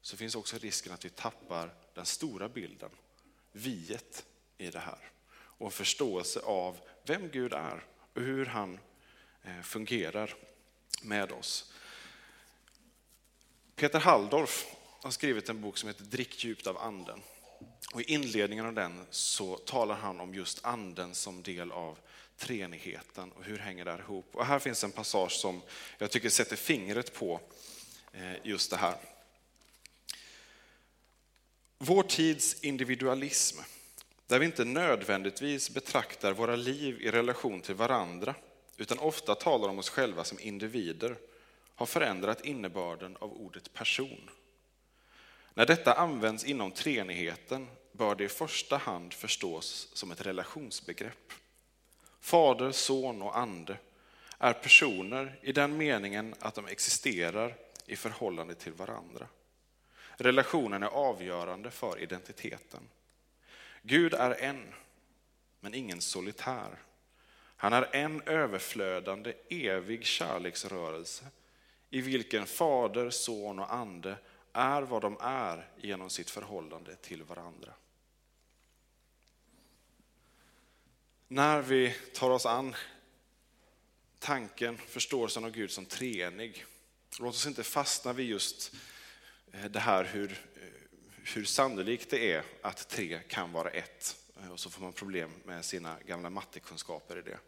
så 0.00 0.16
finns 0.16 0.34
också 0.34 0.58
risken 0.58 0.92
att 0.92 1.04
vi 1.04 1.10
tappar 1.10 1.74
den 1.94 2.06
stora 2.06 2.48
bilden, 2.48 2.90
viet 3.52 4.26
i 4.58 4.70
det 4.70 4.78
här 4.78 5.10
och 5.32 5.66
en 5.66 5.72
förståelse 5.72 6.40
av 6.40 6.76
vem 7.04 7.28
Gud 7.28 7.52
är 7.52 7.84
och 8.14 8.22
hur 8.22 8.46
han 8.46 8.78
eh, 9.42 9.60
fungerar 9.62 10.34
med 11.02 11.32
oss. 11.32 11.72
Peter 13.74 14.00
Halldorf 14.00 14.66
har 15.02 15.10
skrivit 15.10 15.48
en 15.48 15.60
bok 15.60 15.78
som 15.78 15.88
heter 15.88 16.04
Drick 16.04 16.44
djupt 16.44 16.66
av 16.66 16.78
anden. 16.78 17.22
Och 17.92 18.00
I 18.00 18.04
inledningen 18.04 18.66
av 18.66 18.72
den 18.72 19.06
så 19.10 19.56
talar 19.56 19.94
han 19.94 20.20
om 20.20 20.34
just 20.34 20.64
anden 20.64 21.14
som 21.14 21.42
del 21.42 21.72
av 21.72 21.98
treenigheten 22.36 23.32
och 23.32 23.44
hur 23.44 23.58
hänger 23.58 23.84
det 23.84 23.90
här 23.90 23.98
ihop. 23.98 24.26
Och 24.32 24.46
här 24.46 24.58
finns 24.58 24.84
en 24.84 24.92
passage 24.92 25.32
som 25.32 25.62
jag 25.98 26.10
tycker 26.10 26.28
sätter 26.28 26.56
fingret 26.56 27.14
på 27.14 27.40
eh, 28.12 28.34
just 28.42 28.70
det 28.70 28.76
här. 28.76 28.96
Vår 31.78 32.02
tids 32.02 32.64
individualism, 32.64 33.58
där 34.26 34.38
vi 34.38 34.46
inte 34.46 34.64
nödvändigtvis 34.64 35.70
betraktar 35.70 36.32
våra 36.32 36.56
liv 36.56 37.00
i 37.00 37.10
relation 37.10 37.60
till 37.60 37.74
varandra, 37.74 38.34
utan 38.76 38.98
ofta 38.98 39.34
talar 39.34 39.68
om 39.68 39.78
oss 39.78 39.88
själva 39.88 40.24
som 40.24 40.40
individer, 40.40 41.16
har 41.74 41.86
förändrat 41.86 42.44
innebörden 42.44 43.16
av 43.16 43.32
ordet 43.32 43.72
person. 43.72 44.30
När 45.54 45.66
detta 45.66 45.92
används 45.92 46.44
inom 46.44 46.70
treenigheten 46.70 47.68
bör 47.92 48.14
det 48.14 48.24
i 48.24 48.28
första 48.28 48.76
hand 48.76 49.14
förstås 49.14 49.88
som 49.92 50.10
ett 50.10 50.26
relationsbegrepp. 50.26 51.32
Fader, 52.20 52.72
son 52.72 53.22
och 53.22 53.38
ande 53.38 53.76
är 54.38 54.52
personer 54.52 55.38
i 55.42 55.52
den 55.52 55.76
meningen 55.76 56.34
att 56.38 56.54
de 56.54 56.66
existerar 56.66 57.56
i 57.86 57.96
förhållande 57.96 58.54
till 58.54 58.72
varandra. 58.72 59.26
Relationen 60.16 60.82
är 60.82 60.86
avgörande 60.86 61.70
för 61.70 61.98
identiteten. 61.98 62.80
Gud 63.82 64.14
är 64.14 64.42
en, 64.42 64.74
men 65.60 65.74
ingen 65.74 66.00
solitär. 66.00 66.78
Han 67.56 67.72
är 67.72 67.96
en 67.96 68.22
överflödande, 68.26 69.32
evig 69.50 70.04
kärleksrörelse 70.04 71.24
i 71.90 72.00
vilken 72.00 72.46
Fader, 72.46 73.10
Son 73.10 73.58
och 73.58 73.74
Ande 73.74 74.16
är 74.54 74.82
vad 74.82 75.02
de 75.02 75.16
är 75.20 75.68
genom 75.76 76.10
sitt 76.10 76.30
förhållande 76.30 76.96
till 76.96 77.22
varandra. 77.22 77.74
När 81.28 81.62
vi 81.62 81.96
tar 82.14 82.30
oss 82.30 82.46
an 82.46 82.74
tanken, 84.18 84.78
förståelsen 84.78 85.44
av 85.44 85.50
Gud 85.50 85.70
som 85.70 85.86
treenig, 85.86 86.64
låt 87.20 87.34
oss 87.34 87.46
inte 87.46 87.64
fastna 87.64 88.12
vid 88.12 88.26
just 88.26 88.74
eh, 89.52 89.64
det 89.64 89.80
här 89.80 90.04
hur, 90.04 90.30
eh, 90.30 90.68
hur 91.34 91.44
sannolikt 91.44 92.10
det 92.10 92.32
är 92.32 92.42
att 92.62 92.88
tre 92.88 93.20
kan 93.28 93.52
vara 93.52 93.70
ett. 93.70 94.16
Eh, 94.42 94.52
och 94.52 94.60
så 94.60 94.70
får 94.70 94.82
man 94.82 94.92
problem 94.92 95.30
med 95.44 95.64
sina 95.64 95.96
gamla 96.06 96.30
mattekunskaper 96.30 97.18
i 97.18 97.22
det. 97.22 97.38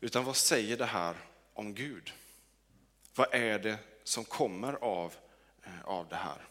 Utan 0.00 0.24
vad 0.24 0.36
säger 0.36 0.76
det 0.76 0.86
här 0.86 1.16
om 1.54 1.74
Gud? 1.74 2.12
Vad 3.14 3.34
är 3.34 3.58
det 3.58 3.78
som 4.04 4.24
kommer 4.24 4.72
av, 4.72 5.14
Eh, 5.62 5.84
av 5.84 6.08
det 6.08 6.16
här? 6.16 6.46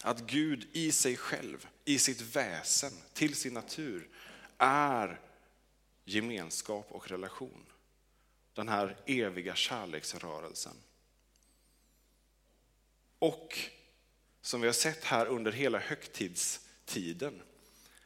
Att 0.00 0.20
Gud 0.20 0.68
i 0.72 0.92
sig 0.92 1.16
själv, 1.16 1.68
i 1.84 1.98
sitt 1.98 2.20
väsen, 2.20 2.92
till 3.12 3.34
sin 3.34 3.54
natur, 3.54 4.08
är 4.58 5.20
gemenskap 6.04 6.86
och 6.88 7.08
relation. 7.08 7.66
Den 8.54 8.68
här 8.68 8.96
eviga 9.06 9.54
kärleksrörelsen. 9.54 10.76
Och 13.18 13.58
som 14.40 14.60
vi 14.60 14.66
har 14.66 14.74
sett 14.74 15.04
här 15.04 15.26
under 15.26 15.52
hela 15.52 15.78
högtidstiden, 15.78 17.42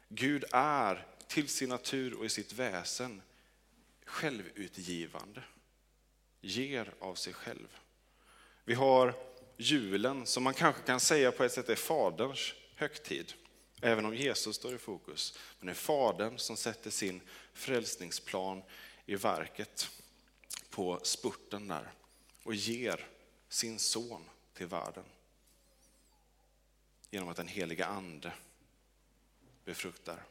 Gud 0.08 0.44
är 0.52 1.06
till 1.26 1.48
sin 1.48 1.68
natur 1.68 2.14
och 2.14 2.24
i 2.24 2.28
sitt 2.28 2.52
väsen 2.52 3.22
självutgivande, 4.04 5.42
ger 6.40 6.94
av 6.98 7.14
sig 7.14 7.32
själv. 7.32 7.78
Vi 8.64 8.74
har 8.74 9.31
julen 9.62 10.26
som 10.26 10.42
man 10.42 10.54
kanske 10.54 10.82
kan 10.82 11.00
säga 11.00 11.32
på 11.32 11.44
ett 11.44 11.52
sätt 11.52 11.68
är 11.68 11.76
Faderns 11.76 12.54
högtid. 12.74 13.32
Även 13.80 14.04
om 14.04 14.14
Jesus 14.14 14.56
står 14.56 14.74
i 14.74 14.78
fokus. 14.78 15.38
Men 15.58 15.66
det 15.66 15.72
är 15.72 15.74
Fadern 15.74 16.38
som 16.38 16.56
sätter 16.56 16.90
sin 16.90 17.20
frälsningsplan 17.54 18.62
i 19.06 19.16
verket 19.16 19.90
på 20.70 21.00
spurten 21.02 21.68
där 21.68 21.92
och 22.42 22.54
ger 22.54 23.06
sin 23.48 23.78
son 23.78 24.24
till 24.54 24.66
världen. 24.66 25.04
Genom 27.10 27.28
att 27.28 27.36
den 27.36 27.48
heliga 27.48 27.86
ande 27.86 28.32
befruktar. 29.64 30.22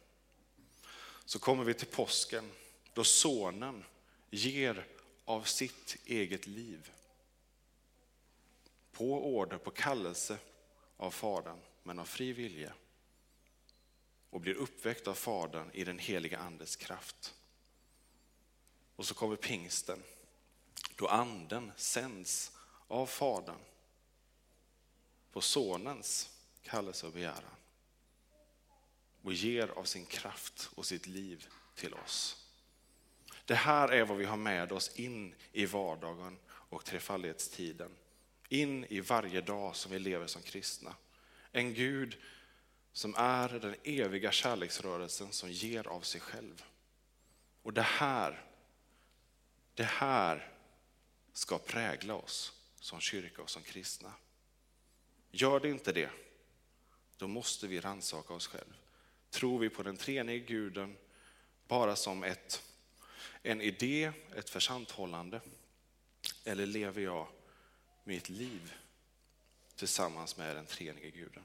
Så 1.25 1.39
kommer 1.39 1.63
vi 1.63 1.73
till 1.73 1.87
påsken 1.87 2.51
då 2.93 3.03
sonen 3.03 3.83
ger 4.29 4.87
av 5.25 5.43
sitt 5.43 5.97
eget 6.05 6.47
liv. 6.47 6.91
På 8.91 9.35
order, 9.35 9.57
på 9.57 9.71
kallelse 9.71 10.37
av 10.97 11.11
Fadern, 11.11 11.59
men 11.83 11.99
av 11.99 12.05
fri 12.05 12.33
vilja 12.33 12.73
och 14.29 14.41
blir 14.41 14.55
uppväckt 14.55 15.07
av 15.07 15.13
Fadern 15.13 15.71
i 15.73 15.83
den 15.83 15.99
heliga 15.99 16.39
Andes 16.39 16.75
kraft. 16.75 17.35
Och 18.95 19.05
så 19.05 19.13
kommer 19.13 19.35
pingsten, 19.35 20.03
då 20.95 21.07
Anden 21.07 21.71
sänds 21.75 22.51
av 22.87 23.05
Fadern 23.05 23.59
på 25.31 25.41
Sonens 25.41 26.29
kallelse 26.61 27.07
och 27.07 27.13
begäran 27.13 27.55
och 29.21 29.33
ger 29.33 29.67
av 29.67 29.83
sin 29.83 30.05
kraft 30.05 30.69
och 30.75 30.85
sitt 30.85 31.07
liv 31.07 31.47
till 31.75 31.93
oss. 31.93 32.47
Det 33.45 33.55
här 33.55 33.87
är 33.87 34.05
vad 34.05 34.17
vi 34.17 34.25
har 34.25 34.37
med 34.37 34.71
oss 34.71 34.95
in 34.95 35.35
i 35.51 35.65
vardagen 35.65 36.37
och 36.47 36.85
trefaldighetstiden. 36.85 37.91
In 38.53 38.85
i 38.89 38.99
varje 38.99 39.41
dag 39.41 39.75
som 39.75 39.91
vi 39.91 39.99
lever 39.99 40.27
som 40.27 40.41
kristna. 40.41 40.95
En 41.51 41.73
Gud 41.73 42.17
som 42.93 43.15
är 43.17 43.49
den 43.49 43.75
eviga 43.83 44.31
kärleksrörelsen 44.31 45.31
som 45.31 45.51
ger 45.51 45.87
av 45.87 46.01
sig 46.01 46.21
själv. 46.21 46.63
Och 47.61 47.73
det 47.73 47.81
här, 47.81 48.45
det 49.73 49.83
här 49.83 50.51
ska 51.33 51.57
prägla 51.57 52.15
oss 52.15 52.53
som 52.79 52.99
kyrka 52.99 53.41
och 53.41 53.49
som 53.49 53.63
kristna. 53.63 54.13
Gör 55.31 55.59
det 55.59 55.69
inte 55.69 55.91
det, 55.91 56.09
då 57.17 57.27
måste 57.27 57.67
vi 57.67 57.79
rannsaka 57.79 58.33
oss 58.33 58.47
själva. 58.47 58.75
Tror 59.29 59.59
vi 59.59 59.69
på 59.69 59.83
den 59.83 59.97
treenige 59.97 60.39
guden 60.39 60.97
bara 61.67 61.95
som 61.95 62.23
ett, 62.23 62.63
en 63.43 63.61
idé, 63.61 64.11
ett 64.35 64.49
försanthållande? 64.49 65.41
Eller 66.43 66.65
lever 66.65 67.01
jag 67.01 67.27
mitt 68.03 68.29
liv 68.29 68.73
tillsammans 69.75 70.37
med 70.37 70.55
den 70.55 70.65
treenige 70.65 71.09
guden? 71.09 71.43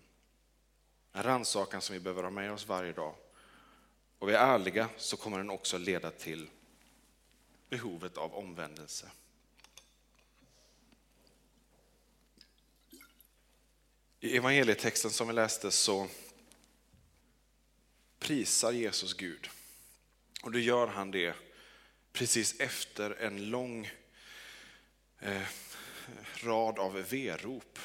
En 1.12 1.22
rannsakan 1.22 1.80
som 1.80 1.92
vi 1.92 2.00
behöver 2.00 2.22
ha 2.22 2.30
med 2.30 2.52
oss 2.52 2.66
varje 2.66 2.92
dag. 2.92 3.14
Och 4.18 4.28
vi 4.28 4.32
är 4.32 4.54
ärliga 4.54 4.88
så 4.96 5.16
kommer 5.16 5.38
den 5.38 5.50
också 5.50 5.78
leda 5.78 6.10
till 6.10 6.50
behovet 7.68 8.16
av 8.16 8.34
omvändelse. 8.34 9.10
I 14.20 14.36
evangelietexten 14.36 15.10
som 15.10 15.28
vi 15.28 15.34
läste 15.34 15.70
så 15.70 16.08
prisar 18.18 18.72
Jesus 18.72 19.14
Gud. 19.14 19.48
Och 20.42 20.52
då 20.52 20.58
gör 20.58 20.86
han 20.86 21.10
det 21.10 21.34
precis 22.12 22.60
efter 22.60 23.10
en 23.10 23.50
lång 23.50 23.90
eh, 25.18 25.42
rad 26.42 26.78
av 26.78 26.92
verop 26.92 27.78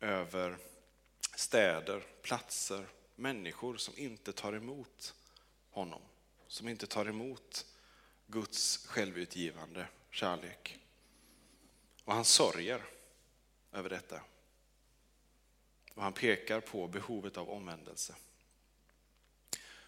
över 0.00 0.56
städer, 1.36 2.02
platser, 2.22 2.86
människor 3.14 3.76
som 3.76 3.98
inte 3.98 4.32
tar 4.32 4.52
emot 4.52 5.14
honom. 5.70 6.02
Som 6.46 6.68
inte 6.68 6.86
tar 6.86 7.06
emot 7.06 7.66
Guds 8.26 8.86
självutgivande 8.86 9.88
kärlek. 10.10 10.78
Och 12.04 12.14
han 12.14 12.24
sörjer 12.24 12.82
över 13.72 13.90
detta. 13.90 14.20
Och 15.94 16.02
han 16.02 16.12
pekar 16.12 16.60
på 16.60 16.88
behovet 16.88 17.36
av 17.36 17.50
omvändelse. 17.50 18.14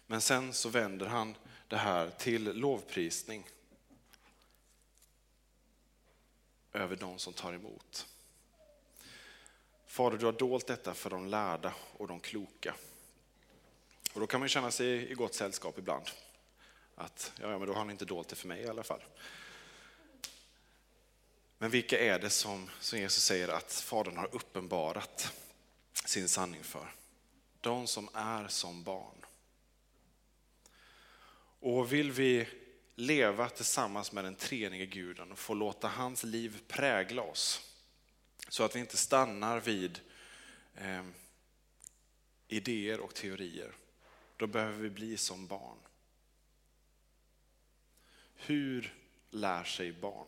Men 0.05 0.21
sen 0.21 0.53
så 0.53 0.69
vänder 0.69 1.05
han 1.05 1.35
det 1.67 1.77
här 1.77 2.09
till 2.09 2.43
lovprisning 2.43 3.47
över 6.73 6.95
de 6.95 7.19
som 7.19 7.33
tar 7.33 7.53
emot. 7.53 8.07
Fader, 9.85 10.17
du 10.17 10.25
har 10.25 10.33
dolt 10.33 10.67
detta 10.67 10.93
för 10.93 11.09
de 11.09 11.27
lärda 11.27 11.73
och 11.97 12.07
de 12.07 12.19
kloka. 12.19 12.75
Och 14.13 14.19
då 14.19 14.27
kan 14.27 14.39
man 14.39 14.49
känna 14.49 14.71
sig 14.71 15.11
i 15.11 15.13
gott 15.13 15.33
sällskap 15.33 15.77
ibland. 15.77 16.05
Att 16.95 17.31
ja, 17.41 17.47
men 17.57 17.67
då 17.67 17.73
har 17.73 17.79
han 17.79 17.91
inte 17.91 18.05
dolt 18.05 18.27
det 18.27 18.35
för 18.35 18.47
mig 18.47 18.61
i 18.61 18.67
alla 18.67 18.83
fall. 18.83 19.03
Men 21.57 21.69
vilka 21.69 21.99
är 21.99 22.19
det 22.19 22.29
som, 22.29 22.69
som 22.79 22.99
Jesus 22.99 23.23
säger 23.23 23.47
att 23.47 23.73
Fadern 23.73 24.17
har 24.17 24.35
uppenbarat 24.35 25.33
sin 26.05 26.29
sanning 26.29 26.63
för? 26.63 26.93
De 27.61 27.87
som 27.87 28.09
är 28.13 28.47
som 28.47 28.83
barn. 28.83 29.25
Och 31.59 31.93
vill 31.93 32.11
vi 32.11 32.47
leva 32.99 33.49
tillsammans 33.49 34.11
med 34.11 34.23
den 34.23 34.35
treenige 34.35 34.85
guden 34.85 35.31
och 35.31 35.39
få 35.39 35.53
låta 35.53 35.87
hans 35.87 36.23
liv 36.23 36.63
prägla 36.67 37.21
oss, 37.21 37.75
så 38.49 38.63
att 38.63 38.75
vi 38.75 38.79
inte 38.79 38.97
stannar 38.97 39.59
vid 39.59 39.99
eh, 40.75 41.05
idéer 42.47 42.99
och 42.99 43.13
teorier, 43.13 43.75
då 44.37 44.47
behöver 44.47 44.77
vi 44.77 44.89
bli 44.89 45.17
som 45.17 45.47
barn. 45.47 45.77
Hur 48.35 48.93
lär 49.29 49.63
sig 49.63 49.91
barn? 49.91 50.27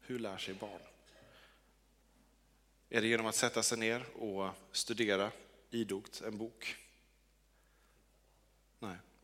Hur 0.00 0.18
lär 0.18 0.38
sig 0.38 0.54
barn? 0.54 0.80
Är 2.88 3.00
det 3.00 3.08
genom 3.08 3.26
att 3.26 3.34
sätta 3.34 3.62
sig 3.62 3.78
ner 3.78 4.16
och 4.16 4.50
studera 4.72 5.30
idogt 5.70 6.20
en 6.20 6.38
bok? 6.38 6.81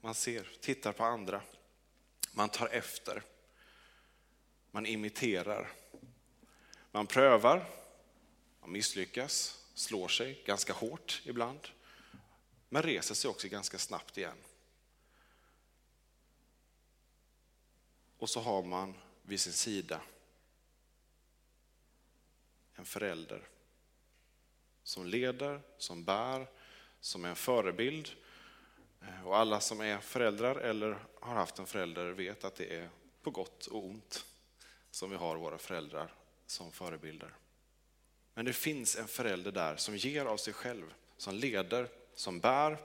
Man 0.01 0.15
ser, 0.15 0.49
tittar 0.61 0.93
på 0.93 1.05
andra. 1.05 1.43
Man 2.33 2.49
tar 2.49 2.69
efter. 2.69 3.23
Man 4.71 4.87
imiterar. 4.87 5.73
Man 6.91 7.07
prövar. 7.07 7.71
Man 8.61 8.73
misslyckas, 8.73 9.65
slår 9.75 10.09
sig 10.09 10.43
ganska 10.47 10.73
hårt 10.73 11.23
ibland. 11.25 11.69
Men 12.69 12.83
reser 12.83 13.15
sig 13.15 13.31
också 13.31 13.49
ganska 13.49 13.79
snabbt 13.79 14.19
igen. 14.19 14.39
Och 18.19 18.31
så 18.31 18.41
har 18.41 18.63
man 18.63 18.95
vid 19.23 19.41
sin 19.41 19.53
sida 19.53 20.01
en 22.75 22.85
förälder 22.85 23.49
som 24.83 25.07
leder, 25.07 25.63
som 25.79 26.05
bär, 26.05 26.47
som 27.01 27.25
är 27.25 27.29
en 27.29 27.37
förebild. 27.37 28.11
Eh, 29.01 29.27
och 29.27 29.37
alla 29.37 29.61
som 29.61 29.81
är 29.81 29.99
föräldrar 29.99 30.57
eller 30.57 30.99
har 31.21 31.35
haft 31.35 31.59
en 31.59 31.67
förälder 31.67 32.11
vet 32.11 32.45
att 32.45 32.55
det 32.55 32.77
är 32.77 32.89
på 33.23 33.31
gott 33.31 33.67
och 33.67 33.85
ont 33.85 34.25
som 34.91 35.11
vi 35.11 35.17
har 35.17 35.37
våra 35.37 35.59
föräldrar 35.59 36.15
som 36.47 36.73
förebilder. 36.73 37.35
Men 38.35 38.45
det 38.45 38.53
finns 38.53 38.97
en 38.97 39.09
förälder 39.09 39.53
där 39.53 39.77
som 39.77 39.97
ger 39.97 40.25
av 40.25 40.37
sig 40.37 40.53
själv, 40.53 40.95
som 41.17 41.35
leder, 41.35 41.89
som 42.15 42.41
bär. 42.41 42.79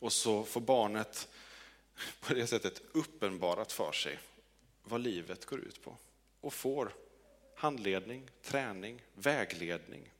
Och 0.00 0.12
så 0.12 0.44
får 0.44 0.60
barnet 0.60 1.28
på 2.20 2.34
det 2.34 2.46
sättet 2.46 2.82
uppenbarat 2.92 3.72
för 3.72 3.92
sig 3.92 4.18
vad 4.82 5.00
livet 5.00 5.44
går 5.44 5.60
ut 5.60 5.82
på 5.82 5.96
och 6.40 6.54
får 6.54 6.94
handledning, 7.54 8.30
träning, 8.42 9.02
vägledning 9.14 10.12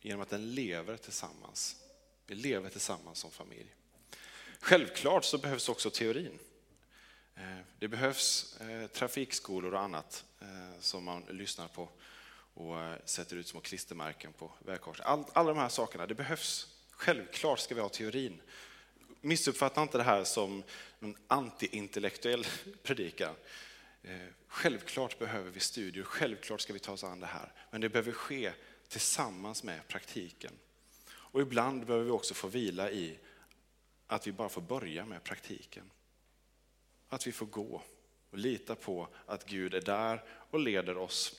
genom 0.00 0.20
att 0.20 0.30
den 0.30 0.54
lever 0.54 0.96
tillsammans. 0.96 1.76
Vi 2.30 2.34
lever 2.34 2.70
tillsammans 2.70 3.18
som 3.18 3.30
familj. 3.30 3.74
Självklart 4.60 5.24
så 5.24 5.38
behövs 5.38 5.68
också 5.68 5.90
teorin. 5.90 6.38
Eh, 7.34 7.58
det 7.78 7.88
behövs 7.88 8.56
eh, 8.60 8.86
trafikskolor 8.86 9.74
och 9.74 9.80
annat 9.80 10.24
eh, 10.40 10.80
som 10.80 11.04
man 11.04 11.24
lyssnar 11.28 11.68
på 11.68 11.88
och 12.54 12.76
sätter 13.04 13.36
ut 13.36 13.48
små 13.48 13.60
klistermärken 13.60 14.32
på 14.32 14.52
vägkorset. 14.58 15.06
All, 15.06 15.24
alla 15.32 15.48
de 15.48 15.58
här 15.58 15.68
sakerna, 15.68 16.06
det 16.06 16.14
behövs. 16.14 16.76
Självklart 16.90 17.58
ska 17.58 17.74
vi 17.74 17.80
ha 17.80 17.88
teorin. 17.88 18.40
Missuppfatta 19.20 19.82
inte 19.82 19.98
det 19.98 20.04
här 20.04 20.24
som 20.24 20.62
en 21.00 21.16
antiintellektuell 21.26 22.46
predikan. 22.82 23.34
Självklart 24.48 25.18
behöver 25.18 25.50
vi 25.50 25.60
studier, 25.60 26.04
självklart 26.04 26.60
ska 26.60 26.72
vi 26.72 26.78
ta 26.78 26.92
oss 26.92 27.04
an 27.04 27.20
det 27.20 27.26
här. 27.26 27.52
Men 27.70 27.80
det 27.80 27.88
behöver 27.88 28.12
ske 28.12 28.52
tillsammans 28.88 29.62
med 29.62 29.88
praktiken. 29.88 30.52
Och 31.30 31.40
ibland 31.40 31.86
behöver 31.86 32.04
vi 32.04 32.10
också 32.10 32.34
få 32.34 32.48
vila 32.48 32.90
i 32.90 33.18
att 34.06 34.26
vi 34.26 34.32
bara 34.32 34.48
får 34.48 34.60
börja 34.60 35.04
med 35.04 35.24
praktiken. 35.24 35.90
Att 37.08 37.26
vi 37.26 37.32
får 37.32 37.46
gå 37.46 37.82
och 38.30 38.38
lita 38.38 38.74
på 38.74 39.08
att 39.26 39.46
Gud 39.46 39.74
är 39.74 39.80
där 39.80 40.24
och 40.50 40.58
leder 40.58 40.96
oss 40.96 41.34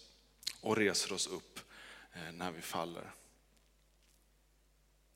och 0.62 0.78
reser 0.78 1.14
oss 1.14 1.28
upp 1.28 1.60
eh, 2.14 2.32
när 2.32 2.52
vi 2.52 2.62
faller. 2.62 3.12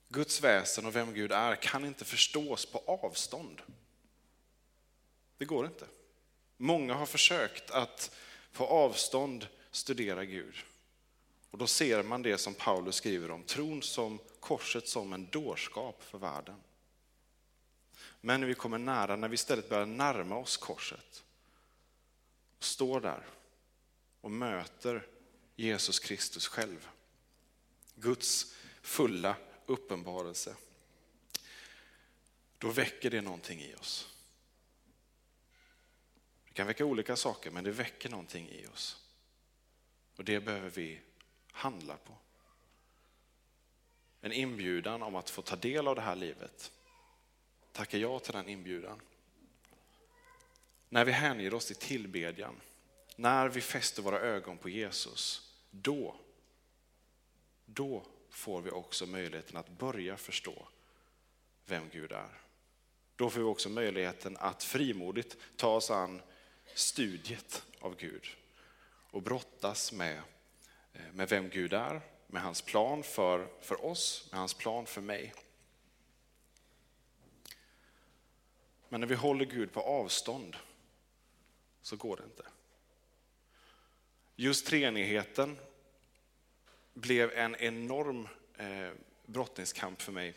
Guds 0.09 0.41
väsen 0.41 0.85
och 0.85 0.95
vem 0.95 1.13
Gud 1.13 1.31
är 1.31 1.55
kan 1.55 1.85
inte 1.85 2.05
förstås 2.05 2.65
på 2.65 2.83
avstånd. 2.87 3.61
Det 5.37 5.45
går 5.45 5.65
inte. 5.65 5.87
Många 6.57 6.93
har 6.93 7.05
försökt 7.05 7.71
att 7.71 8.15
på 8.51 8.67
avstånd 8.67 9.47
studera 9.71 10.25
Gud. 10.25 10.55
Och 11.53 11.59
då 11.59 11.67
ser 11.67 12.03
man 12.03 12.21
det 12.21 12.37
som 12.37 12.53
Paulus 12.53 12.95
skriver 12.95 13.31
om, 13.31 13.43
tron 13.43 13.81
som 13.81 14.19
korset 14.39 14.87
som 14.87 15.13
en 15.13 15.29
dårskap 15.29 16.03
för 16.03 16.17
världen. 16.17 16.55
Men 18.21 18.39
när 18.39 18.47
vi 18.47 18.53
kommer 18.53 18.77
nära, 18.77 19.15
när 19.15 19.27
vi 19.27 19.33
istället 19.33 19.69
börjar 19.69 19.85
närma 19.85 20.37
oss 20.37 20.57
korset, 20.57 21.23
och 22.57 22.63
står 22.63 23.01
där 23.01 23.25
och 24.21 24.31
möter 24.31 25.07
Jesus 25.55 25.99
Kristus 25.99 26.47
själv, 26.47 26.87
Guds 27.95 28.55
fulla 28.81 29.35
uppenbarelse, 29.65 30.55
då 32.57 32.69
väcker 32.69 33.09
det 33.09 33.21
någonting 33.21 33.61
i 33.61 33.75
oss. 33.75 34.13
Det 36.45 36.53
kan 36.53 36.67
väcka 36.67 36.85
olika 36.85 37.15
saker, 37.15 37.51
men 37.51 37.63
det 37.63 37.71
väcker 37.71 38.09
någonting 38.09 38.49
i 38.49 38.67
oss. 38.67 38.97
Och 40.15 40.23
det 40.23 40.39
behöver 40.39 40.69
vi 40.69 41.01
handla 41.53 41.97
på. 41.97 42.13
En 44.21 44.31
inbjudan 44.31 45.03
om 45.03 45.15
att 45.15 45.29
få 45.29 45.41
ta 45.41 45.55
del 45.55 45.87
av 45.87 45.95
det 45.95 46.01
här 46.01 46.15
livet. 46.15 46.71
Tacka 47.71 47.97
ja 47.97 48.19
till 48.19 48.33
den 48.33 48.49
inbjudan. 48.49 49.01
När 50.89 51.05
vi 51.05 51.11
hänger 51.11 51.53
oss 51.53 51.71
i 51.71 51.75
tillbedjan, 51.75 52.61
när 53.15 53.49
vi 53.49 53.61
fäster 53.61 54.01
våra 54.01 54.19
ögon 54.19 54.57
på 54.57 54.69
Jesus, 54.69 55.53
då, 55.71 56.15
då 57.65 58.05
får 58.29 58.61
vi 58.61 58.71
också 58.71 59.05
möjligheten 59.05 59.57
att 59.57 59.69
börja 59.69 60.17
förstå 60.17 60.67
vem 61.65 61.89
Gud 61.89 62.11
är. 62.11 62.41
Då 63.15 63.29
får 63.29 63.39
vi 63.39 63.45
också 63.45 63.69
möjligheten 63.69 64.37
att 64.37 64.63
frimodigt 64.63 65.37
ta 65.55 65.75
oss 65.75 65.91
an 65.91 66.21
studiet 66.73 67.65
av 67.79 67.95
Gud 67.95 68.27
och 69.11 69.21
brottas 69.21 69.91
med, 69.91 70.21
Eh, 70.93 71.13
med 71.13 71.29
vem 71.29 71.49
Gud 71.49 71.73
är, 71.73 72.01
med 72.27 72.41
hans 72.41 72.61
plan 72.61 73.03
för, 73.03 73.47
för 73.61 73.85
oss, 73.85 74.27
med 74.31 74.39
hans 74.39 74.53
plan 74.53 74.85
för 74.85 75.01
mig. 75.01 75.33
Men 78.89 78.99
när 78.99 79.07
vi 79.07 79.15
håller 79.15 79.45
Gud 79.45 79.71
på 79.71 79.81
avstånd 79.81 80.55
så 81.81 81.95
går 81.95 82.17
det 82.17 82.23
inte. 82.23 82.45
Just 84.35 84.67
treenigheten 84.67 85.57
blev 86.93 87.31
en 87.31 87.55
enorm 87.55 88.27
eh, 88.57 88.91
brottningskamp 89.25 90.01
för 90.01 90.11
mig 90.11 90.33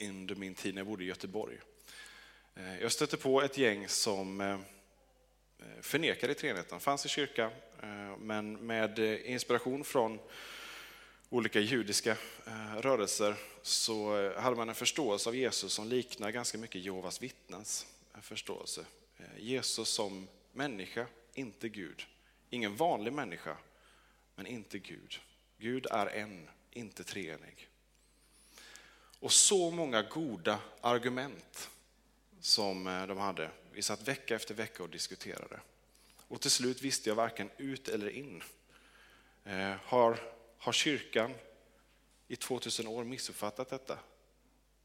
under 0.00 0.34
min 0.34 0.54
tid 0.54 0.74
när 0.74 0.80
jag 0.80 0.86
bodde 0.86 1.04
i 1.04 1.06
Göteborg. 1.06 1.58
Eh, 2.54 2.80
jag 2.80 2.92
stötte 2.92 3.16
på 3.16 3.42
ett 3.42 3.58
gäng 3.58 3.88
som 3.88 4.40
eh, 4.40 4.52
eh 5.58 5.80
förnekade 5.80 6.34
treenigheten, 6.34 6.80
fanns 6.80 7.06
i 7.06 7.08
kyrkan, 7.08 7.50
Eh, 7.84 8.16
men 8.18 8.52
med 8.52 8.98
eh, 8.98 9.30
inspiration 9.30 9.84
från 9.84 10.18
olika 11.28 11.60
judiska 11.60 12.16
eh, 12.46 12.76
rörelser 12.76 13.34
så 13.62 14.32
hade 14.40 14.56
man 14.56 14.68
en 14.68 14.74
förståelse 14.74 15.28
av 15.28 15.36
Jesus 15.36 15.72
som 15.72 15.88
liknar 15.88 16.30
ganska 16.30 16.58
mycket 16.58 16.84
Jehovas 16.84 17.22
vittnens 17.22 17.86
förståelse. 18.20 18.86
Jesus 19.36 19.88
som 19.88 20.28
människa, 20.52 21.06
inte 21.34 21.68
Gud. 21.68 22.02
Ingen 22.50 22.76
vanlig 22.76 23.12
människa, 23.12 23.56
men 24.34 24.46
inte 24.46 24.78
Gud. 24.78 25.20
Gud 25.58 25.86
är 25.90 26.06
en, 26.06 26.48
inte 26.70 27.04
treenig. 27.04 27.68
Och 29.20 29.32
så 29.32 29.70
många 29.70 30.02
goda 30.02 30.58
argument 30.80 31.70
som 32.40 32.84
de 32.84 33.18
hade. 33.18 33.50
Vi 33.72 33.82
satt 33.82 34.08
vecka 34.08 34.34
efter 34.34 34.54
vecka 34.54 34.82
och 34.82 34.90
diskuterade. 34.90 35.60
Och 36.34 36.40
till 36.40 36.50
slut 36.50 36.82
visste 36.82 37.08
jag 37.08 37.16
varken 37.16 37.50
ut 37.56 37.88
eller 37.88 38.08
in. 38.08 38.42
Eh, 39.44 39.74
har, 39.84 40.18
har 40.58 40.72
kyrkan 40.72 41.34
i 42.28 42.36
2000 42.36 42.86
år 42.86 43.04
missuppfattat 43.04 43.70
detta? 43.70 43.98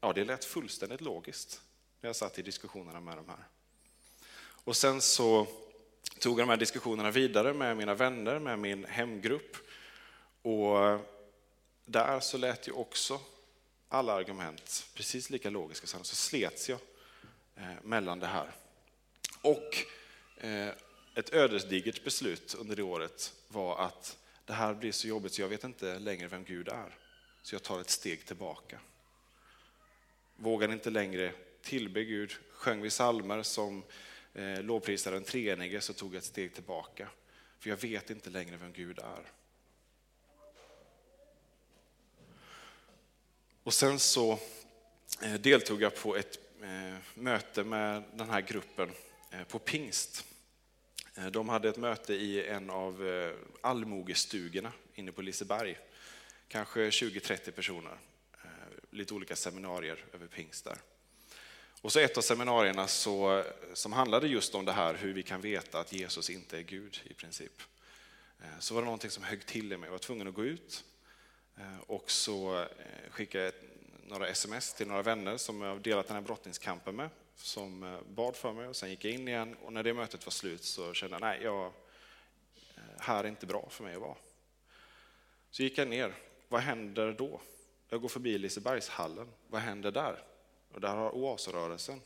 Ja, 0.00 0.12
det 0.12 0.24
lät 0.24 0.44
fullständigt 0.44 1.00
logiskt 1.00 1.60
när 2.00 2.08
jag 2.08 2.16
satt 2.16 2.38
i 2.38 2.42
diskussionerna 2.42 3.00
med 3.00 3.16
de 3.16 3.28
här. 3.28 3.44
Och 4.64 4.76
sen 4.76 5.00
så 5.00 5.46
tog 6.18 6.40
jag 6.40 6.46
de 6.46 6.50
här 6.50 6.56
diskussionerna 6.56 7.10
vidare 7.10 7.54
med 7.54 7.76
mina 7.76 7.94
vänner, 7.94 8.38
med 8.38 8.58
min 8.58 8.84
hemgrupp. 8.84 9.56
Och 10.42 10.86
eh, 10.86 11.00
där 11.84 12.20
så 12.20 12.38
lät 12.38 12.68
ju 12.68 12.72
också 12.72 13.20
alla 13.88 14.12
argument 14.12 14.86
precis 14.94 15.30
lika 15.30 15.50
logiska, 15.50 15.86
sen 15.86 16.04
så 16.04 16.16
slets 16.16 16.68
jag 16.68 16.78
eh, 17.56 17.82
mellan 17.82 18.20
det 18.20 18.26
här. 18.26 18.52
Och 19.42 19.76
eh, 20.44 20.74
ett 21.14 21.34
ödesdigert 21.34 22.04
beslut 22.04 22.54
under 22.54 22.76
det 22.76 22.82
året 22.82 23.34
var 23.48 23.84
att 23.84 24.18
det 24.44 24.52
här 24.52 24.74
blir 24.74 24.92
så 24.92 25.08
jobbigt 25.08 25.32
så 25.32 25.42
jag 25.42 25.48
vet 25.48 25.64
inte 25.64 25.98
längre 25.98 26.28
vem 26.28 26.44
Gud 26.44 26.68
är. 26.68 26.94
Så 27.42 27.54
jag 27.54 27.62
tar 27.62 27.80
ett 27.80 27.90
steg 27.90 28.26
tillbaka. 28.26 28.80
Vågar 30.36 30.72
inte 30.72 30.90
längre 30.90 31.32
tillbe 31.62 32.04
Gud. 32.04 32.32
Sjöng 32.52 32.82
vi 32.82 32.90
salmer 32.90 33.42
som 33.42 33.82
eh, 34.34 34.62
lovprisade 34.62 35.16
den 35.16 35.24
treenige 35.24 35.80
så 35.80 35.92
tog 35.92 36.14
jag 36.14 36.18
ett 36.18 36.24
steg 36.24 36.54
tillbaka. 36.54 37.08
För 37.58 37.70
jag 37.70 37.76
vet 37.76 38.10
inte 38.10 38.30
längre 38.30 38.56
vem 38.56 38.72
Gud 38.72 38.98
är. 38.98 39.32
Och 43.62 43.74
sen 43.74 43.98
så 43.98 44.38
eh, 45.22 45.34
deltog 45.34 45.82
jag 45.82 45.94
på 45.94 46.16
ett 46.16 46.38
eh, 46.62 46.96
möte 47.14 47.64
med 47.64 48.02
den 48.14 48.30
här 48.30 48.40
gruppen 48.40 48.90
eh, 49.30 49.44
på 49.44 49.58
pingst. 49.58 50.24
Eh, 51.20 51.26
de 51.26 51.48
hade 51.48 51.68
ett 51.68 51.76
möte 51.76 52.14
i 52.14 52.46
en 52.46 52.70
av 52.70 53.08
eh, 53.08 53.34
allmogestugorna 53.60 54.72
inne 54.94 55.12
på 55.12 55.22
Liseberg. 55.22 55.78
Kanske 56.48 56.90
20-30 56.90 57.50
personer. 57.50 57.98
Eh, 58.44 58.50
lite 58.90 59.14
olika 59.14 59.36
seminarier 59.36 60.04
över 60.12 60.26
pingst 60.26 60.64
där. 60.64 60.78
Och 61.82 61.92
så 61.92 61.98
ett 61.98 62.16
av 62.16 62.22
seminarierna 62.22 62.86
så, 62.86 63.44
som 63.74 63.92
handlade 63.92 64.28
just 64.28 64.54
om 64.54 64.64
det 64.64 64.72
här 64.72 64.94
hur 64.94 65.12
vi 65.12 65.22
kan 65.22 65.40
veta 65.40 65.80
att 65.80 65.92
Jesus 65.92 66.30
inte 66.30 66.58
är 66.58 66.62
Gud 66.62 67.00
i 67.04 67.14
princip. 67.14 67.62
Så 68.58 68.74
var 68.74 68.80
det 68.80 68.84
någonting 68.84 69.10
som 69.10 69.24
högg 69.24 69.46
till 69.46 69.72
i 69.72 69.76
mig. 69.76 69.86
Jag 69.86 69.92
var 69.92 69.98
tvungen 69.98 70.28
att 70.28 70.34
gå 70.34 70.44
ut 70.44 70.84
och 71.86 72.10
så 72.10 72.66
skickade 73.10 73.44
jag 73.44 73.52
några 74.08 74.28
sms 74.28 74.74
till 74.74 74.88
några 74.88 75.02
vänner 75.02 75.36
som 75.36 75.62
jag 75.62 75.80
delat 75.80 76.06
den 76.06 76.16
här 76.16 76.22
brottningskampen 76.22 76.96
med, 76.96 77.10
som 77.42 77.82
eh, 77.82 78.00
bad 78.08 78.36
för 78.36 78.52
mig 78.52 78.66
och 78.68 78.76
sen 78.76 78.90
gick 78.90 79.04
jag 79.04 79.12
in 79.12 79.28
igen 79.28 79.56
och 79.62 79.72
när 79.72 79.82
det 79.82 79.94
mötet 79.94 80.26
var 80.26 80.30
slut 80.30 80.64
så 80.64 80.94
kände 80.94 81.14
jag, 81.14 81.20
nej, 81.20 81.40
jag, 81.42 81.66
eh, 82.76 82.82
här 82.98 83.24
är 83.24 83.28
inte 83.28 83.46
bra 83.46 83.68
för 83.70 83.84
mig 83.84 83.94
att 83.94 84.00
vara. 84.00 84.16
Så 85.50 85.62
gick 85.62 85.78
jag 85.78 85.88
ner, 85.88 86.14
vad 86.48 86.60
händer 86.60 87.12
då? 87.12 87.40
Jag 87.88 88.00
går 88.00 88.08
förbi 88.08 88.38
Lisebergshallen, 88.38 89.28
vad 89.48 89.60
händer 89.60 89.90
där? 89.90 90.22
Och 90.72 90.80
där 90.80 90.96
har 90.96 91.14
Oasrörelsen 91.14 92.00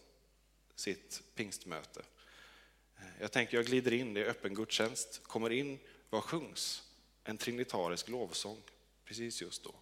sitt 0.75 1.23
pingstmöte. 1.35 2.03
Eh, 2.97 3.05
jag 3.21 3.33
tänker 3.33 3.57
jag 3.57 3.67
glider 3.67 3.93
in, 3.93 4.15
det 4.15 4.21
är 4.21 4.31
öppen 4.31 4.55
gudstjänst, 4.55 5.23
kommer 5.23 5.51
in, 5.51 5.79
vad 6.11 6.23
sjungs? 6.23 6.83
En 7.25 7.39
trinitarisk 7.39 8.09
lovsång 8.09 8.63
precis 9.05 9.43
just 9.43 9.65
då. 9.65 9.75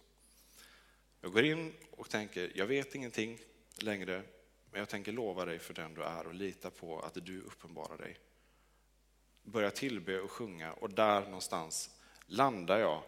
Jag 1.21 1.31
går 1.31 1.45
in 1.45 1.73
och 1.91 2.09
tänker, 2.09 2.51
jag 2.55 2.65
vet 2.65 2.95
ingenting 2.95 3.39
längre, 3.77 4.23
men 4.73 4.79
jag 4.79 4.89
tänker 4.89 5.11
lova 5.11 5.45
dig 5.45 5.59
för 5.59 5.73
den 5.73 5.93
du 5.93 6.03
är 6.03 6.27
och 6.27 6.33
lita 6.33 6.69
på 6.69 6.99
att 6.99 7.25
du 7.25 7.41
uppenbarar 7.41 7.97
dig. 7.97 8.17
Börja 9.43 9.71
tillbe 9.71 10.19
och 10.19 10.31
sjunga 10.31 10.73
och 10.73 10.89
där 10.89 11.21
någonstans 11.21 11.89
landar 12.25 12.79
jag 12.79 13.03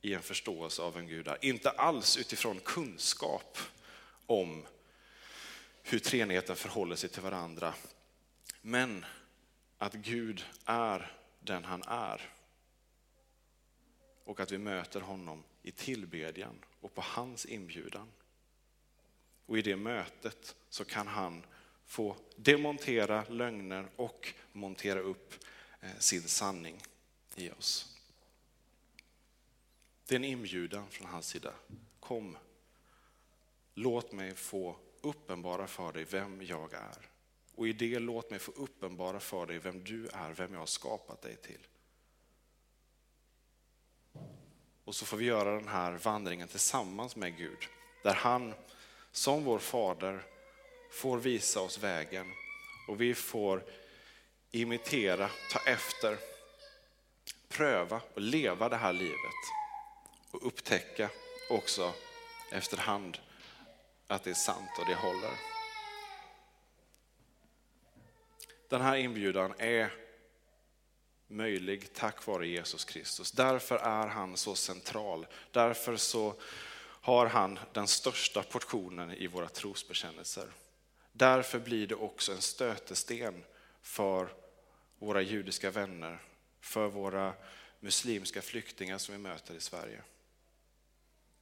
i 0.00 0.14
en 0.14 0.22
förståelse 0.22 0.82
av 0.82 0.98
en 0.98 1.06
Gud. 1.06 1.28
Inte 1.40 1.70
alls 1.70 2.16
utifrån 2.16 2.60
kunskap 2.60 3.58
om 4.26 4.66
hur 5.82 5.98
treenigheten 5.98 6.56
förhåller 6.56 6.96
sig 6.96 7.10
till 7.10 7.22
varandra, 7.22 7.74
men 8.60 9.04
att 9.78 9.94
Gud 9.94 10.44
är 10.64 11.12
den 11.40 11.64
han 11.64 11.82
är 11.82 12.32
och 14.24 14.40
att 14.40 14.52
vi 14.52 14.58
möter 14.58 15.00
honom 15.00 15.44
i 15.62 15.70
tillbedjan 15.70 16.64
och 16.80 16.94
på 16.94 17.00
hans 17.04 17.46
inbjudan. 17.46 18.08
Och 19.48 19.58
i 19.58 19.62
det 19.62 19.76
mötet 19.76 20.56
så 20.68 20.84
kan 20.84 21.06
han 21.06 21.46
få 21.86 22.16
demontera 22.36 23.24
lögner 23.28 23.88
och 23.96 24.34
montera 24.52 25.00
upp 25.00 25.34
eh, 25.80 25.98
sin 25.98 26.22
sanning 26.22 26.82
i 27.36 27.50
oss. 27.50 27.96
Det 30.06 30.14
är 30.14 30.16
en 30.16 30.24
inbjudan 30.24 30.90
från 30.90 31.06
hans 31.06 31.28
sida. 31.28 31.52
Kom, 32.00 32.36
låt 33.74 34.12
mig 34.12 34.34
få 34.34 34.76
uppenbara 35.00 35.66
för 35.66 35.92
dig 35.92 36.04
vem 36.04 36.42
jag 36.42 36.72
är. 36.72 37.08
Och 37.54 37.68
i 37.68 37.72
det 37.72 37.98
låt 37.98 38.30
mig 38.30 38.38
få 38.38 38.52
uppenbara 38.52 39.20
för 39.20 39.46
dig 39.46 39.58
vem 39.58 39.84
du 39.84 40.08
är, 40.08 40.32
vem 40.32 40.52
jag 40.52 40.60
har 40.60 40.66
skapat 40.66 41.22
dig 41.22 41.36
till. 41.36 41.66
Och 44.84 44.94
så 44.94 45.06
får 45.06 45.16
vi 45.16 45.24
göra 45.24 45.54
den 45.54 45.68
här 45.68 45.92
vandringen 45.92 46.48
tillsammans 46.48 47.16
med 47.16 47.36
Gud. 47.36 47.58
Där 48.02 48.14
han 48.14 48.54
som 49.12 49.44
vår 49.44 49.58
fader 49.58 50.22
får 50.90 51.18
visa 51.18 51.60
oss 51.60 51.78
vägen 51.78 52.26
och 52.88 53.00
vi 53.00 53.14
får 53.14 53.62
imitera, 54.50 55.30
ta 55.52 55.70
efter, 55.70 56.18
pröva 57.48 58.00
och 58.14 58.20
leva 58.20 58.68
det 58.68 58.76
här 58.76 58.92
livet. 58.92 59.34
Och 60.30 60.46
upptäcka 60.46 61.10
också 61.50 61.92
efterhand 62.52 63.18
att 64.06 64.24
det 64.24 64.30
är 64.30 64.34
sant 64.34 64.70
och 64.78 64.86
det 64.86 64.94
håller. 64.94 65.32
Den 68.68 68.80
här 68.80 68.96
inbjudan 68.96 69.54
är 69.58 69.92
möjlig 71.26 71.92
tack 71.92 72.26
vare 72.26 72.48
Jesus 72.48 72.84
Kristus. 72.84 73.32
Därför 73.32 73.76
är 73.76 74.06
han 74.06 74.36
så 74.36 74.54
central. 74.54 75.26
Därför 75.50 75.96
så 75.96 76.34
har 77.08 77.26
han 77.26 77.58
den 77.72 77.86
största 77.88 78.42
portionen 78.42 79.10
i 79.10 79.26
våra 79.26 79.48
trosbekännelser. 79.48 80.52
Därför 81.12 81.58
blir 81.58 81.86
det 81.86 81.94
också 81.94 82.32
en 82.32 82.40
stötesten 82.40 83.44
för 83.82 84.34
våra 84.98 85.22
judiska 85.22 85.70
vänner, 85.70 86.22
för 86.60 86.88
våra 86.88 87.34
muslimska 87.80 88.42
flyktingar 88.42 88.98
som 88.98 89.14
vi 89.14 89.18
möter 89.18 89.54
i 89.54 89.60
Sverige. 89.60 90.02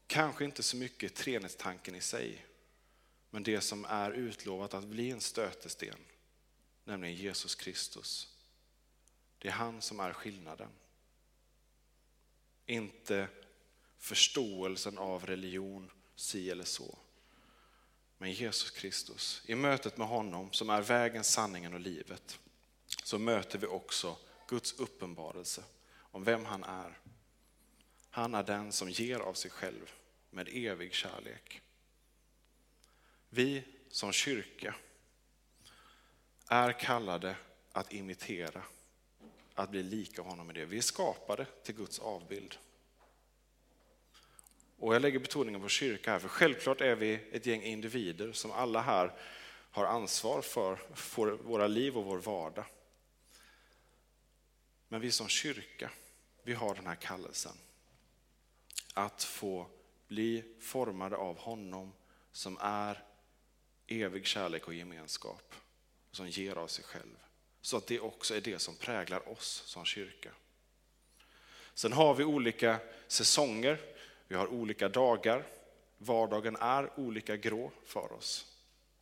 Kanske 0.07 0.44
inte 0.44 0.62
så 0.62 0.76
mycket 0.76 1.14
treenighetstanken 1.14 1.94
i 1.94 2.00
sig, 2.00 2.46
men 3.31 3.42
det 3.42 3.61
som 3.61 3.85
är 3.85 4.11
utlovat 4.11 4.74
att 4.74 4.85
bli 4.85 5.11
en 5.11 5.20
stötesten, 5.20 5.98
nämligen 6.85 7.14
Jesus 7.14 7.55
Kristus. 7.55 8.37
Det 9.38 9.48
är 9.48 9.52
han 9.52 9.83
som 9.83 10.00
är 10.00 10.12
skillnaden. 10.12 10.70
Inte 12.66 13.29
förståelsen 14.07 14.99
av 14.99 15.27
religion, 15.27 15.90
si 16.16 16.51
eller 16.51 16.64
så. 16.64 16.99
Men 18.19 18.33
Jesus 18.33 18.71
Kristus, 18.71 19.42
i 19.47 19.55
mötet 19.55 19.97
med 19.97 20.09
honom 20.09 20.53
som 20.53 20.71
är 20.71 20.83
vägen, 20.83 21.25
sanningen 21.25 21.75
och 21.75 21.81
livet, 21.81 22.38
så 23.05 23.19
möter 23.19 23.59
vi 23.59 23.66
också 23.66 24.16
Guds 24.49 24.73
uppenbarelse 24.73 25.64
om 25.97 26.25
vem 26.25 26.45
han 26.45 26.64
är. 26.64 26.99
Han 28.11 28.35
är 28.35 28.42
den 28.42 28.73
som 28.73 28.90
ger 28.90 29.19
av 29.19 29.35
sig 29.35 29.51
själv 29.51 29.92
med 30.31 30.49
evig 30.53 30.95
kärlek. 30.95 31.61
Vi 33.29 33.64
som 33.90 34.12
kyrka 34.12 34.75
är 36.49 36.73
kallade 36.73 37.37
att 37.73 37.92
imitera 37.92 38.62
att 39.55 39.71
bli 39.71 39.83
lika 39.83 40.23
honom 40.23 40.51
i 40.51 40.53
det. 40.53 40.64
Vi 40.64 40.79
är 40.79 40.83
skapade 40.83 41.47
till 41.64 41.75
Guds 41.75 41.99
avbild. 41.99 42.59
Och 44.79 44.95
jag 44.95 45.03
lägger 45.03 45.19
betoningen 45.19 45.61
på 45.61 45.69
kyrka 45.69 46.11
här, 46.11 46.19
för 46.19 46.29
självklart 46.29 46.81
är 46.81 46.95
vi 46.95 47.21
ett 47.33 47.47
gäng 47.47 47.62
individer 47.62 48.33
som 48.33 48.51
alla 48.51 48.81
här 48.81 49.12
har 49.71 49.85
ansvar 49.85 50.43
för, 50.43 50.79
för 50.95 51.31
våra 51.31 51.67
liv 51.67 51.97
och 51.97 52.05
vår 52.05 52.19
vardag. 52.19 52.65
Men 54.89 55.01
vi 55.01 55.11
som 55.11 55.29
kyrka, 55.29 55.91
vi 56.43 56.55
har 56.55 56.75
den 56.75 56.87
här 56.87 56.95
kallelsen. 56.95 57.53
Att 58.95 59.23
få 59.23 59.67
bli 60.09 60.45
formade 60.61 61.17
av 61.17 61.39
honom 61.39 61.93
som 62.33 62.59
är 62.61 63.05
evig 63.87 64.27
kärlek 64.27 64.69
och 64.69 64.75
gemenskap, 64.75 65.55
som 66.11 66.29
ger 66.29 66.57
av 66.59 66.67
sig 66.67 66.85
själv. 66.85 67.17
Så 67.61 67.77
att 67.77 67.87
det 67.87 68.01
också 68.01 68.35
är 68.35 68.41
det 68.41 68.59
som 68.59 68.77
präglar 68.77 69.29
oss 69.29 69.62
som 69.67 69.85
kyrka. 69.85 70.31
Sen 71.75 71.93
har 71.93 72.15
vi 72.15 72.25
olika 72.25 72.79
säsonger, 73.07 73.95
vi 74.29 74.35
har 74.35 74.47
olika 74.47 74.89
dagar. 74.89 75.47
Vardagen 75.99 76.57
är 76.57 77.01
olika 77.01 77.37
grå 77.37 77.71
för 77.85 78.12
oss. 78.12 78.57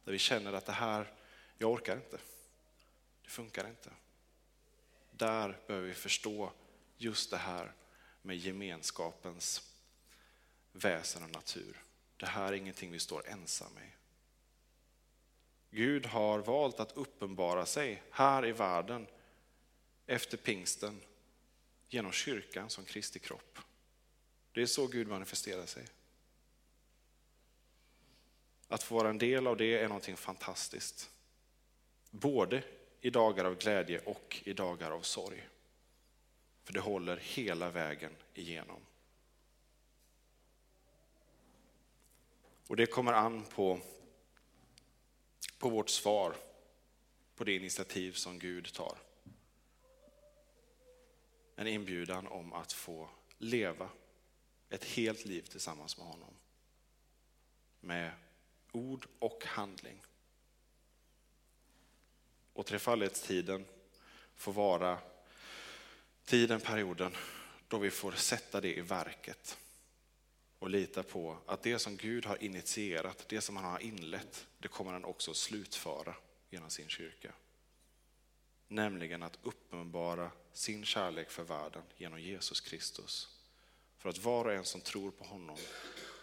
Där 0.04 0.12
vi 0.12 0.18
känner 0.18 0.52
att 0.52 0.66
det 0.66 0.72
här, 0.72 1.12
jag 1.58 1.70
orkar 1.70 1.96
inte. 1.96 2.18
Det 3.22 3.30
funkar 3.30 3.68
inte. 3.68 3.90
Där 5.10 5.58
behöver 5.66 5.88
vi 5.88 5.94
förstå 5.94 6.52
just 6.96 7.30
det 7.30 7.36
här 7.36 7.72
med 8.22 8.36
gemenskapens 8.36 9.74
väsen 10.72 11.22
och 11.22 11.30
natur. 11.30 11.82
Det 12.16 12.26
här 12.26 12.48
är 12.48 12.56
ingenting 12.56 12.90
vi 12.90 12.98
står 12.98 13.28
ensamma 13.28 13.80
i. 13.80 13.90
Gud 15.70 16.06
har 16.06 16.38
valt 16.38 16.80
att 16.80 16.92
uppenbara 16.92 17.66
sig 17.66 18.02
här 18.10 18.46
i 18.46 18.52
världen 18.52 19.06
efter 20.06 20.36
pingsten 20.36 21.00
genom 21.88 22.12
kyrkan 22.12 22.70
som 22.70 22.84
Kristi 22.84 23.18
kropp. 23.18 23.58
Det 24.54 24.62
är 24.62 24.66
så 24.66 24.86
Gud 24.86 25.08
manifesterar 25.08 25.66
sig. 25.66 25.86
Att 28.68 28.82
få 28.82 28.94
vara 28.94 29.10
en 29.10 29.18
del 29.18 29.46
av 29.46 29.56
det 29.56 29.78
är 29.78 29.88
någonting 29.88 30.16
fantastiskt. 30.16 31.10
Både 32.10 32.62
i 33.00 33.10
dagar 33.10 33.44
av 33.44 33.58
glädje 33.58 33.98
och 33.98 34.42
i 34.44 34.52
dagar 34.52 34.90
av 34.90 35.00
sorg. 35.00 35.48
För 36.64 36.72
det 36.72 36.80
håller 36.80 37.16
hela 37.16 37.70
vägen 37.70 38.16
igenom. 38.34 38.80
Och 42.66 42.76
det 42.76 42.86
kommer 42.86 43.12
an 43.12 43.44
på, 43.44 43.80
på 45.58 45.68
vårt 45.68 45.88
svar 45.88 46.36
på 47.36 47.44
det 47.44 47.56
initiativ 47.56 48.12
som 48.12 48.38
Gud 48.38 48.72
tar. 48.74 48.98
En 51.56 51.66
inbjudan 51.66 52.26
om 52.26 52.52
att 52.52 52.72
få 52.72 53.08
leva 53.38 53.88
ett 54.74 54.84
helt 54.84 55.24
liv 55.24 55.42
tillsammans 55.42 55.96
med 55.96 56.06
honom. 56.06 56.34
Med 57.80 58.12
ord 58.72 59.06
och 59.18 59.44
handling. 59.46 60.02
Och 62.52 62.66
trefaldighetstiden 62.66 63.64
får 64.34 64.52
vara 64.52 64.98
tiden, 66.24 66.60
perioden, 66.60 67.16
då 67.68 67.78
vi 67.78 67.90
får 67.90 68.12
sätta 68.12 68.60
det 68.60 68.74
i 68.74 68.80
verket 68.80 69.58
och 70.58 70.70
lita 70.70 71.02
på 71.02 71.38
att 71.46 71.62
det 71.62 71.78
som 71.78 71.96
Gud 71.96 72.26
har 72.26 72.42
initierat, 72.42 73.28
det 73.28 73.40
som 73.40 73.56
han 73.56 73.64
har 73.64 73.78
inlett, 73.78 74.46
det 74.58 74.68
kommer 74.68 74.92
han 74.92 75.04
också 75.04 75.34
slutföra 75.34 76.14
genom 76.50 76.70
sin 76.70 76.88
kyrka. 76.88 77.32
Nämligen 78.68 79.22
att 79.22 79.38
uppenbara 79.42 80.30
sin 80.52 80.84
kärlek 80.84 81.30
för 81.30 81.42
världen 81.42 81.82
genom 81.96 82.20
Jesus 82.20 82.60
Kristus. 82.60 83.33
För 84.04 84.08
att 84.10 84.18
var 84.18 84.44
och 84.44 84.52
en 84.52 84.64
som 84.64 84.80
tror 84.80 85.10
på 85.10 85.24
honom 85.24 85.56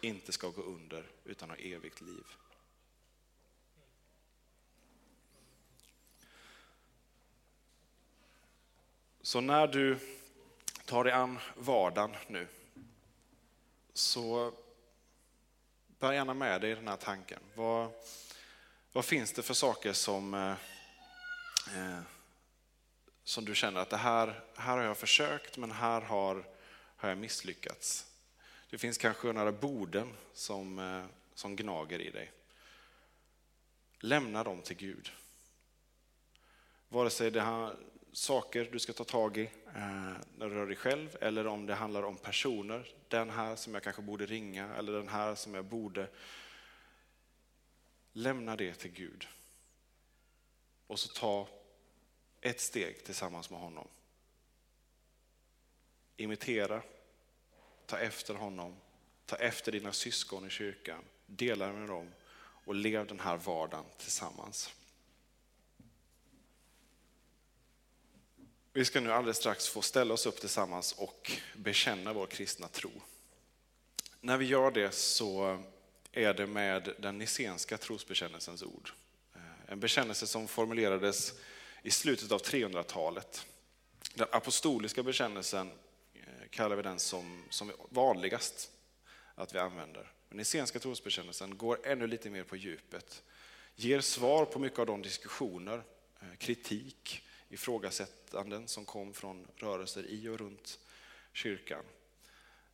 inte 0.02 0.32
ska 0.32 0.50
gå 0.50 0.62
under 0.62 1.06
utan 1.24 1.50
ha 1.50 1.58
evigt 1.58 2.02
liv. 2.02 2.24
Så 9.22 9.42
när 9.42 9.68
du 9.68 10.00
tar 10.86 11.04
dig 11.04 11.14
an 11.14 11.40
vardagen 11.56 12.16
nu, 12.28 12.48
så 13.94 14.54
bär 16.00 16.14
gärna 16.14 16.34
med 16.34 16.62
dig 16.62 16.76
den 16.76 16.88
här 16.88 16.98
tanken. 16.98 17.40
Vad, 17.56 17.92
vad 18.92 19.06
finns 19.06 19.34
det 19.34 19.42
för 19.42 19.54
saker 19.54 19.94
som, 19.94 20.34
eh, 20.34 20.52
eh, 21.78 22.02
som 23.24 23.46
du 23.46 23.56
känner 23.56 23.82
att 23.82 23.90
det 23.90 23.98
här, 23.98 24.44
här 24.56 24.78
har 24.78 24.84
jag 24.84 24.98
försökt 24.98 25.58
men 25.58 25.72
här 25.72 26.02
har, 26.02 26.51
har 27.02 27.10
jag 27.10 27.18
misslyckats? 27.18 28.08
Det 28.70 28.78
finns 28.78 28.98
kanske 28.98 29.34
några 29.34 29.52
borden 29.52 30.14
som, 30.34 30.80
eh, 30.80 31.06
som 31.34 31.56
gnager 31.56 32.00
i 32.00 32.10
dig. 32.10 32.32
Lämna 34.00 34.44
dem 34.44 34.62
till 34.62 34.78
Gud. 34.78 35.12
Vare 36.90 37.10
sig 37.10 37.32
det 37.32 37.42
är 37.42 37.76
saker 38.12 38.70
du 38.72 38.80
ska 38.80 38.94
ta 38.94 39.04
tag 39.04 39.38
i 39.38 39.44
eh, 39.76 40.14
när 40.36 40.50
du 40.50 40.50
rör 40.50 40.68
dig 40.68 40.76
själv 40.76 41.18
eller 41.22 41.48
om 41.48 41.66
det 41.66 41.76
handlar 41.76 42.04
om 42.04 42.18
personer. 42.18 42.96
Den 43.08 43.30
här 43.30 43.56
som 43.56 43.74
jag 43.74 43.84
kanske 43.84 44.02
borde 44.02 44.26
ringa 44.26 44.76
eller 44.76 44.94
den 44.94 45.08
här 45.08 45.36
som 45.36 45.54
jag 45.54 45.66
borde. 45.66 46.10
Lämna 48.14 48.56
det 48.56 48.74
till 48.74 48.92
Gud. 48.92 49.28
Och 50.88 51.00
så 51.00 51.14
ta 51.14 51.48
ett 52.42 52.60
steg 52.60 53.04
tillsammans 53.04 53.50
med 53.50 53.60
honom. 53.60 53.88
Imitera, 56.18 56.82
ta 57.86 57.98
efter 57.98 58.34
honom, 58.34 58.76
ta 59.26 59.36
efter 59.36 59.72
dina 59.72 59.94
syskon 59.94 60.48
i 60.48 60.50
kyrkan, 60.50 61.04
dela 61.26 61.74
med 61.74 61.90
dem 61.90 62.12
och 62.66 62.76
lev 62.76 63.08
den 63.08 63.20
här 63.20 63.38
vardagen 63.38 63.86
tillsammans. 63.98 64.74
Vi 68.74 68.86
ska 68.86 69.02
nu 69.02 69.12
alldeles 69.12 69.38
strax 69.38 69.68
få 69.68 69.82
ställa 69.82 70.14
oss 70.14 70.26
upp 70.26 70.40
tillsammans 70.40 70.92
och 70.92 71.32
bekänna 71.56 72.14
vår 72.14 72.28
kristna 72.28 72.68
tro. 72.68 72.92
När 74.22 74.38
vi 74.38 74.46
gör 74.46 74.72
det 74.72 74.92
så 74.92 75.64
är 76.12 76.34
det 76.34 76.48
med 76.48 76.96
den 77.00 77.18
nicenska 77.18 77.78
trosbekännelsens 77.78 78.64
ord. 78.64 78.92
En 79.68 79.80
bekännelse 79.80 80.28
som 80.28 80.48
formulerades 80.48 81.34
i 81.84 81.92
slutet 81.92 82.32
av 82.32 82.42
300-talet. 82.42 83.48
Den 84.14 84.28
apostoliska 84.32 85.04
bekännelsen 85.04 85.72
kallar 86.52 86.76
vi 86.76 86.82
den 86.82 87.00
som, 87.00 87.44
som 87.50 87.72
vanligast 87.90 88.72
att 89.36 89.56
vi 89.56 89.60
använder. 89.60 90.12
Den 90.30 90.38
nicenska 90.38 90.80
trosbekännelsen 90.80 91.58
går 91.58 91.88
ännu 91.88 92.08
lite 92.08 92.30
mer 92.30 92.44
på 92.44 92.56
djupet, 92.56 93.24
ger 93.76 94.02
svar 94.02 94.46
på 94.46 94.60
mycket 94.60 94.80
av 94.80 94.86
de 94.86 95.02
diskussioner, 95.02 95.84
eh, 96.22 96.36
kritik, 96.38 97.24
ifrågasättanden 97.50 98.68
som 98.68 98.86
kom 98.86 99.14
från 99.14 99.48
rörelser 99.56 100.06
i 100.06 100.28
och 100.28 100.40
runt 100.40 100.80
kyrkan. 101.34 101.84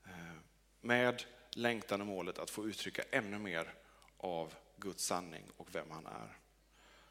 Eh, 0.06 0.42
med 0.82 1.24
längtan 1.52 2.02
och 2.02 2.08
målet 2.08 2.40
att 2.40 2.50
få 2.50 2.68
uttrycka 2.68 3.04
ännu 3.12 3.40
mer 3.40 3.74
av 4.18 4.54
Guds 4.78 5.04
sanning 5.06 5.44
och 5.58 5.76
vem 5.76 5.92
han 5.92 6.06
är. 6.06 6.38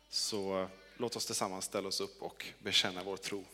Så 0.08 0.60
eh, 0.60 0.68
låt 0.96 1.16
oss 1.16 1.26
tillsammans 1.26 1.64
ställa 1.64 1.88
oss 1.88 2.00
upp 2.00 2.22
och 2.22 2.46
bekänna 2.58 3.02
vår 3.02 3.16
tro. 3.16 3.44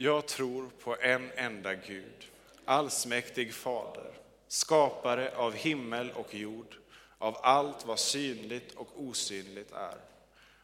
Jag 0.00 0.26
tror 0.26 0.70
på 0.82 0.96
en 1.00 1.30
enda 1.36 1.74
Gud, 1.74 2.28
allsmäktig 2.64 3.54
Fader, 3.54 4.12
skapare 4.48 5.36
av 5.36 5.54
himmel 5.54 6.10
och 6.10 6.34
jord, 6.34 6.76
av 7.18 7.36
allt 7.42 7.86
vad 7.86 7.98
synligt 7.98 8.74
och 8.74 8.88
osynligt 8.96 9.72
är 9.72 9.98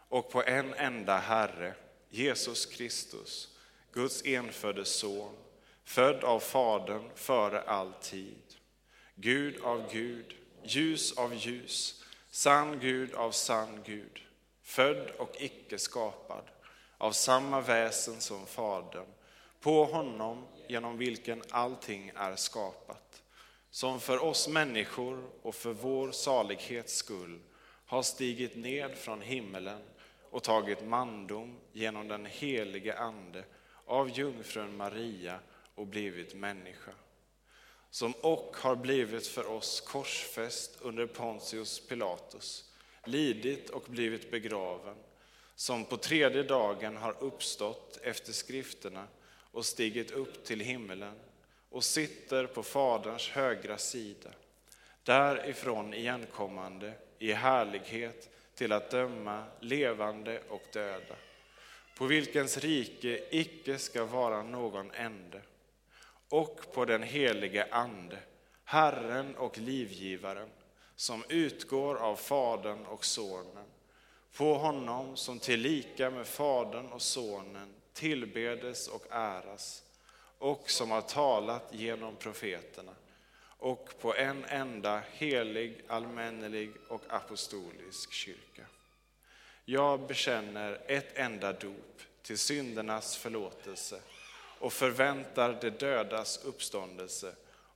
och 0.09 0.31
på 0.31 0.42
en 0.44 0.75
enda 0.75 1.18
Herre, 1.18 1.75
Jesus 2.11 2.66
Kristus, 2.66 3.49
Guds 3.92 4.25
enfödde 4.25 4.85
Son, 4.85 5.35
född 5.85 6.25
av 6.25 6.40
Fadern 6.40 7.11
före 7.14 7.62
all 7.62 7.92
tid. 7.92 8.42
Gud 9.14 9.62
av 9.62 9.92
Gud, 9.92 10.35
ljus 10.62 11.18
av 11.18 11.35
ljus, 11.35 12.05
sann 12.31 12.79
Gud 12.81 13.14
av 13.14 13.31
sann 13.31 13.83
Gud, 13.87 14.20
född 14.62 15.11
och 15.18 15.37
icke 15.38 15.79
skapad, 15.79 16.44
av 16.99 17.12
samma 17.12 17.61
väsen 17.61 18.20
som 18.20 18.47
Fadern, 18.47 19.07
på 19.64 19.85
honom 19.85 20.46
genom 20.68 20.98
vilken 20.98 21.42
allting 21.50 22.12
är 22.16 22.37
skapat, 22.37 23.22
som 23.70 24.00
för 24.00 24.22
oss 24.22 24.48
människor 24.48 25.31
och 25.42 25.55
för 25.55 25.72
vår 25.72 26.11
salighets 26.11 26.96
skull 26.96 27.40
har 27.87 28.03
stigit 28.03 28.57
ned 28.57 28.98
från 28.98 29.22
himmelen 29.22 29.81
och 30.31 30.42
tagit 30.42 30.87
mandom 30.87 31.61
genom 31.72 32.09
den 32.09 32.27
helige 32.27 32.98
Ande 32.98 33.44
av 33.85 34.11
jungfrun 34.11 34.77
Maria 34.77 35.38
och 35.74 35.87
blivit 35.87 36.35
människa. 36.35 36.92
Som 37.90 38.12
och 38.12 38.57
har 38.57 38.77
blivit 38.77 39.27
för 39.27 39.46
oss 39.46 39.81
korsfäst 39.81 40.79
under 40.81 41.07
Pontius 41.07 41.88
Pilatus, 41.88 42.72
lidit 43.05 43.70
och 43.70 43.85
blivit 43.88 44.31
begraven, 44.31 44.96
som 45.55 45.85
på 45.85 45.96
tredje 45.96 46.42
dagen 46.42 46.96
har 46.96 47.16
uppstått 47.20 47.98
efter 48.03 48.33
skrifterna 48.33 49.07
och 49.55 49.67
stigit 49.67 50.11
upp 50.11 50.45
till 50.45 50.61
himmelen 50.61 51.14
och 51.71 51.85
sitter 51.85 52.47
på 52.47 52.62
Faderns 52.62 53.29
högra 53.29 53.79
sida, 53.79 54.31
därifrån 55.03 55.95
igenkommande 55.95 56.93
i 57.19 57.33
härlighet 57.33 58.31
till 58.55 58.73
att 58.73 58.90
döma 58.90 59.45
levande 59.61 60.43
och 60.49 60.62
döda, 60.73 61.17
på 61.99 62.07
vilkens 62.07 62.59
rike 62.59 63.25
icke 63.31 63.79
ska 63.79 64.05
vara 64.05 64.43
någon 64.43 64.90
ände, 64.90 65.43
och 66.29 66.73
på 66.73 66.85
den 66.85 67.03
helige 67.03 67.67
Ande, 67.71 68.19
Herren 68.64 69.37
och 69.37 69.59
livgivaren, 69.59 70.49
som 70.97 71.25
utgår 71.29 71.97
av 71.97 72.17
Fadern 72.17 72.87
och 72.87 73.05
Sonen, 73.05 73.67
på 74.37 74.55
honom 74.55 75.17
som 75.17 75.38
tillika 75.38 76.11
med 76.11 76.27
Fadern 76.27 76.87
och 76.87 77.03
Sonen 77.03 77.75
tillbedes 77.94 78.88
och 78.88 79.07
äras, 79.11 79.83
och 80.38 80.70
som 80.70 80.90
har 80.90 81.02
talat 81.02 81.68
genom 81.70 82.16
profeterna, 82.16 82.94
och 83.59 83.98
på 84.00 84.14
en 84.14 84.44
enda 84.44 85.02
helig, 85.12 85.85
allmännelig 85.88 86.70
och 86.88 87.02
apostolisk 87.09 88.12
kyrka. 88.12 88.66
Jag 89.64 90.00
bekänner 90.07 90.80
ett 90.87 91.18
enda 91.18 91.52
dop 91.52 92.00
till 92.22 92.38
syndernas 92.38 93.16
förlåtelse 93.16 94.00
och 94.59 94.72
förväntar 94.72 95.59
det 95.61 95.70
dödas 95.70 96.44
uppståndelse 96.44 97.35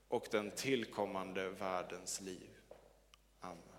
och 0.09 0.27
den 0.31 0.51
tillkommande 0.51 1.49
världens 1.49 2.21
liv. 2.21 2.48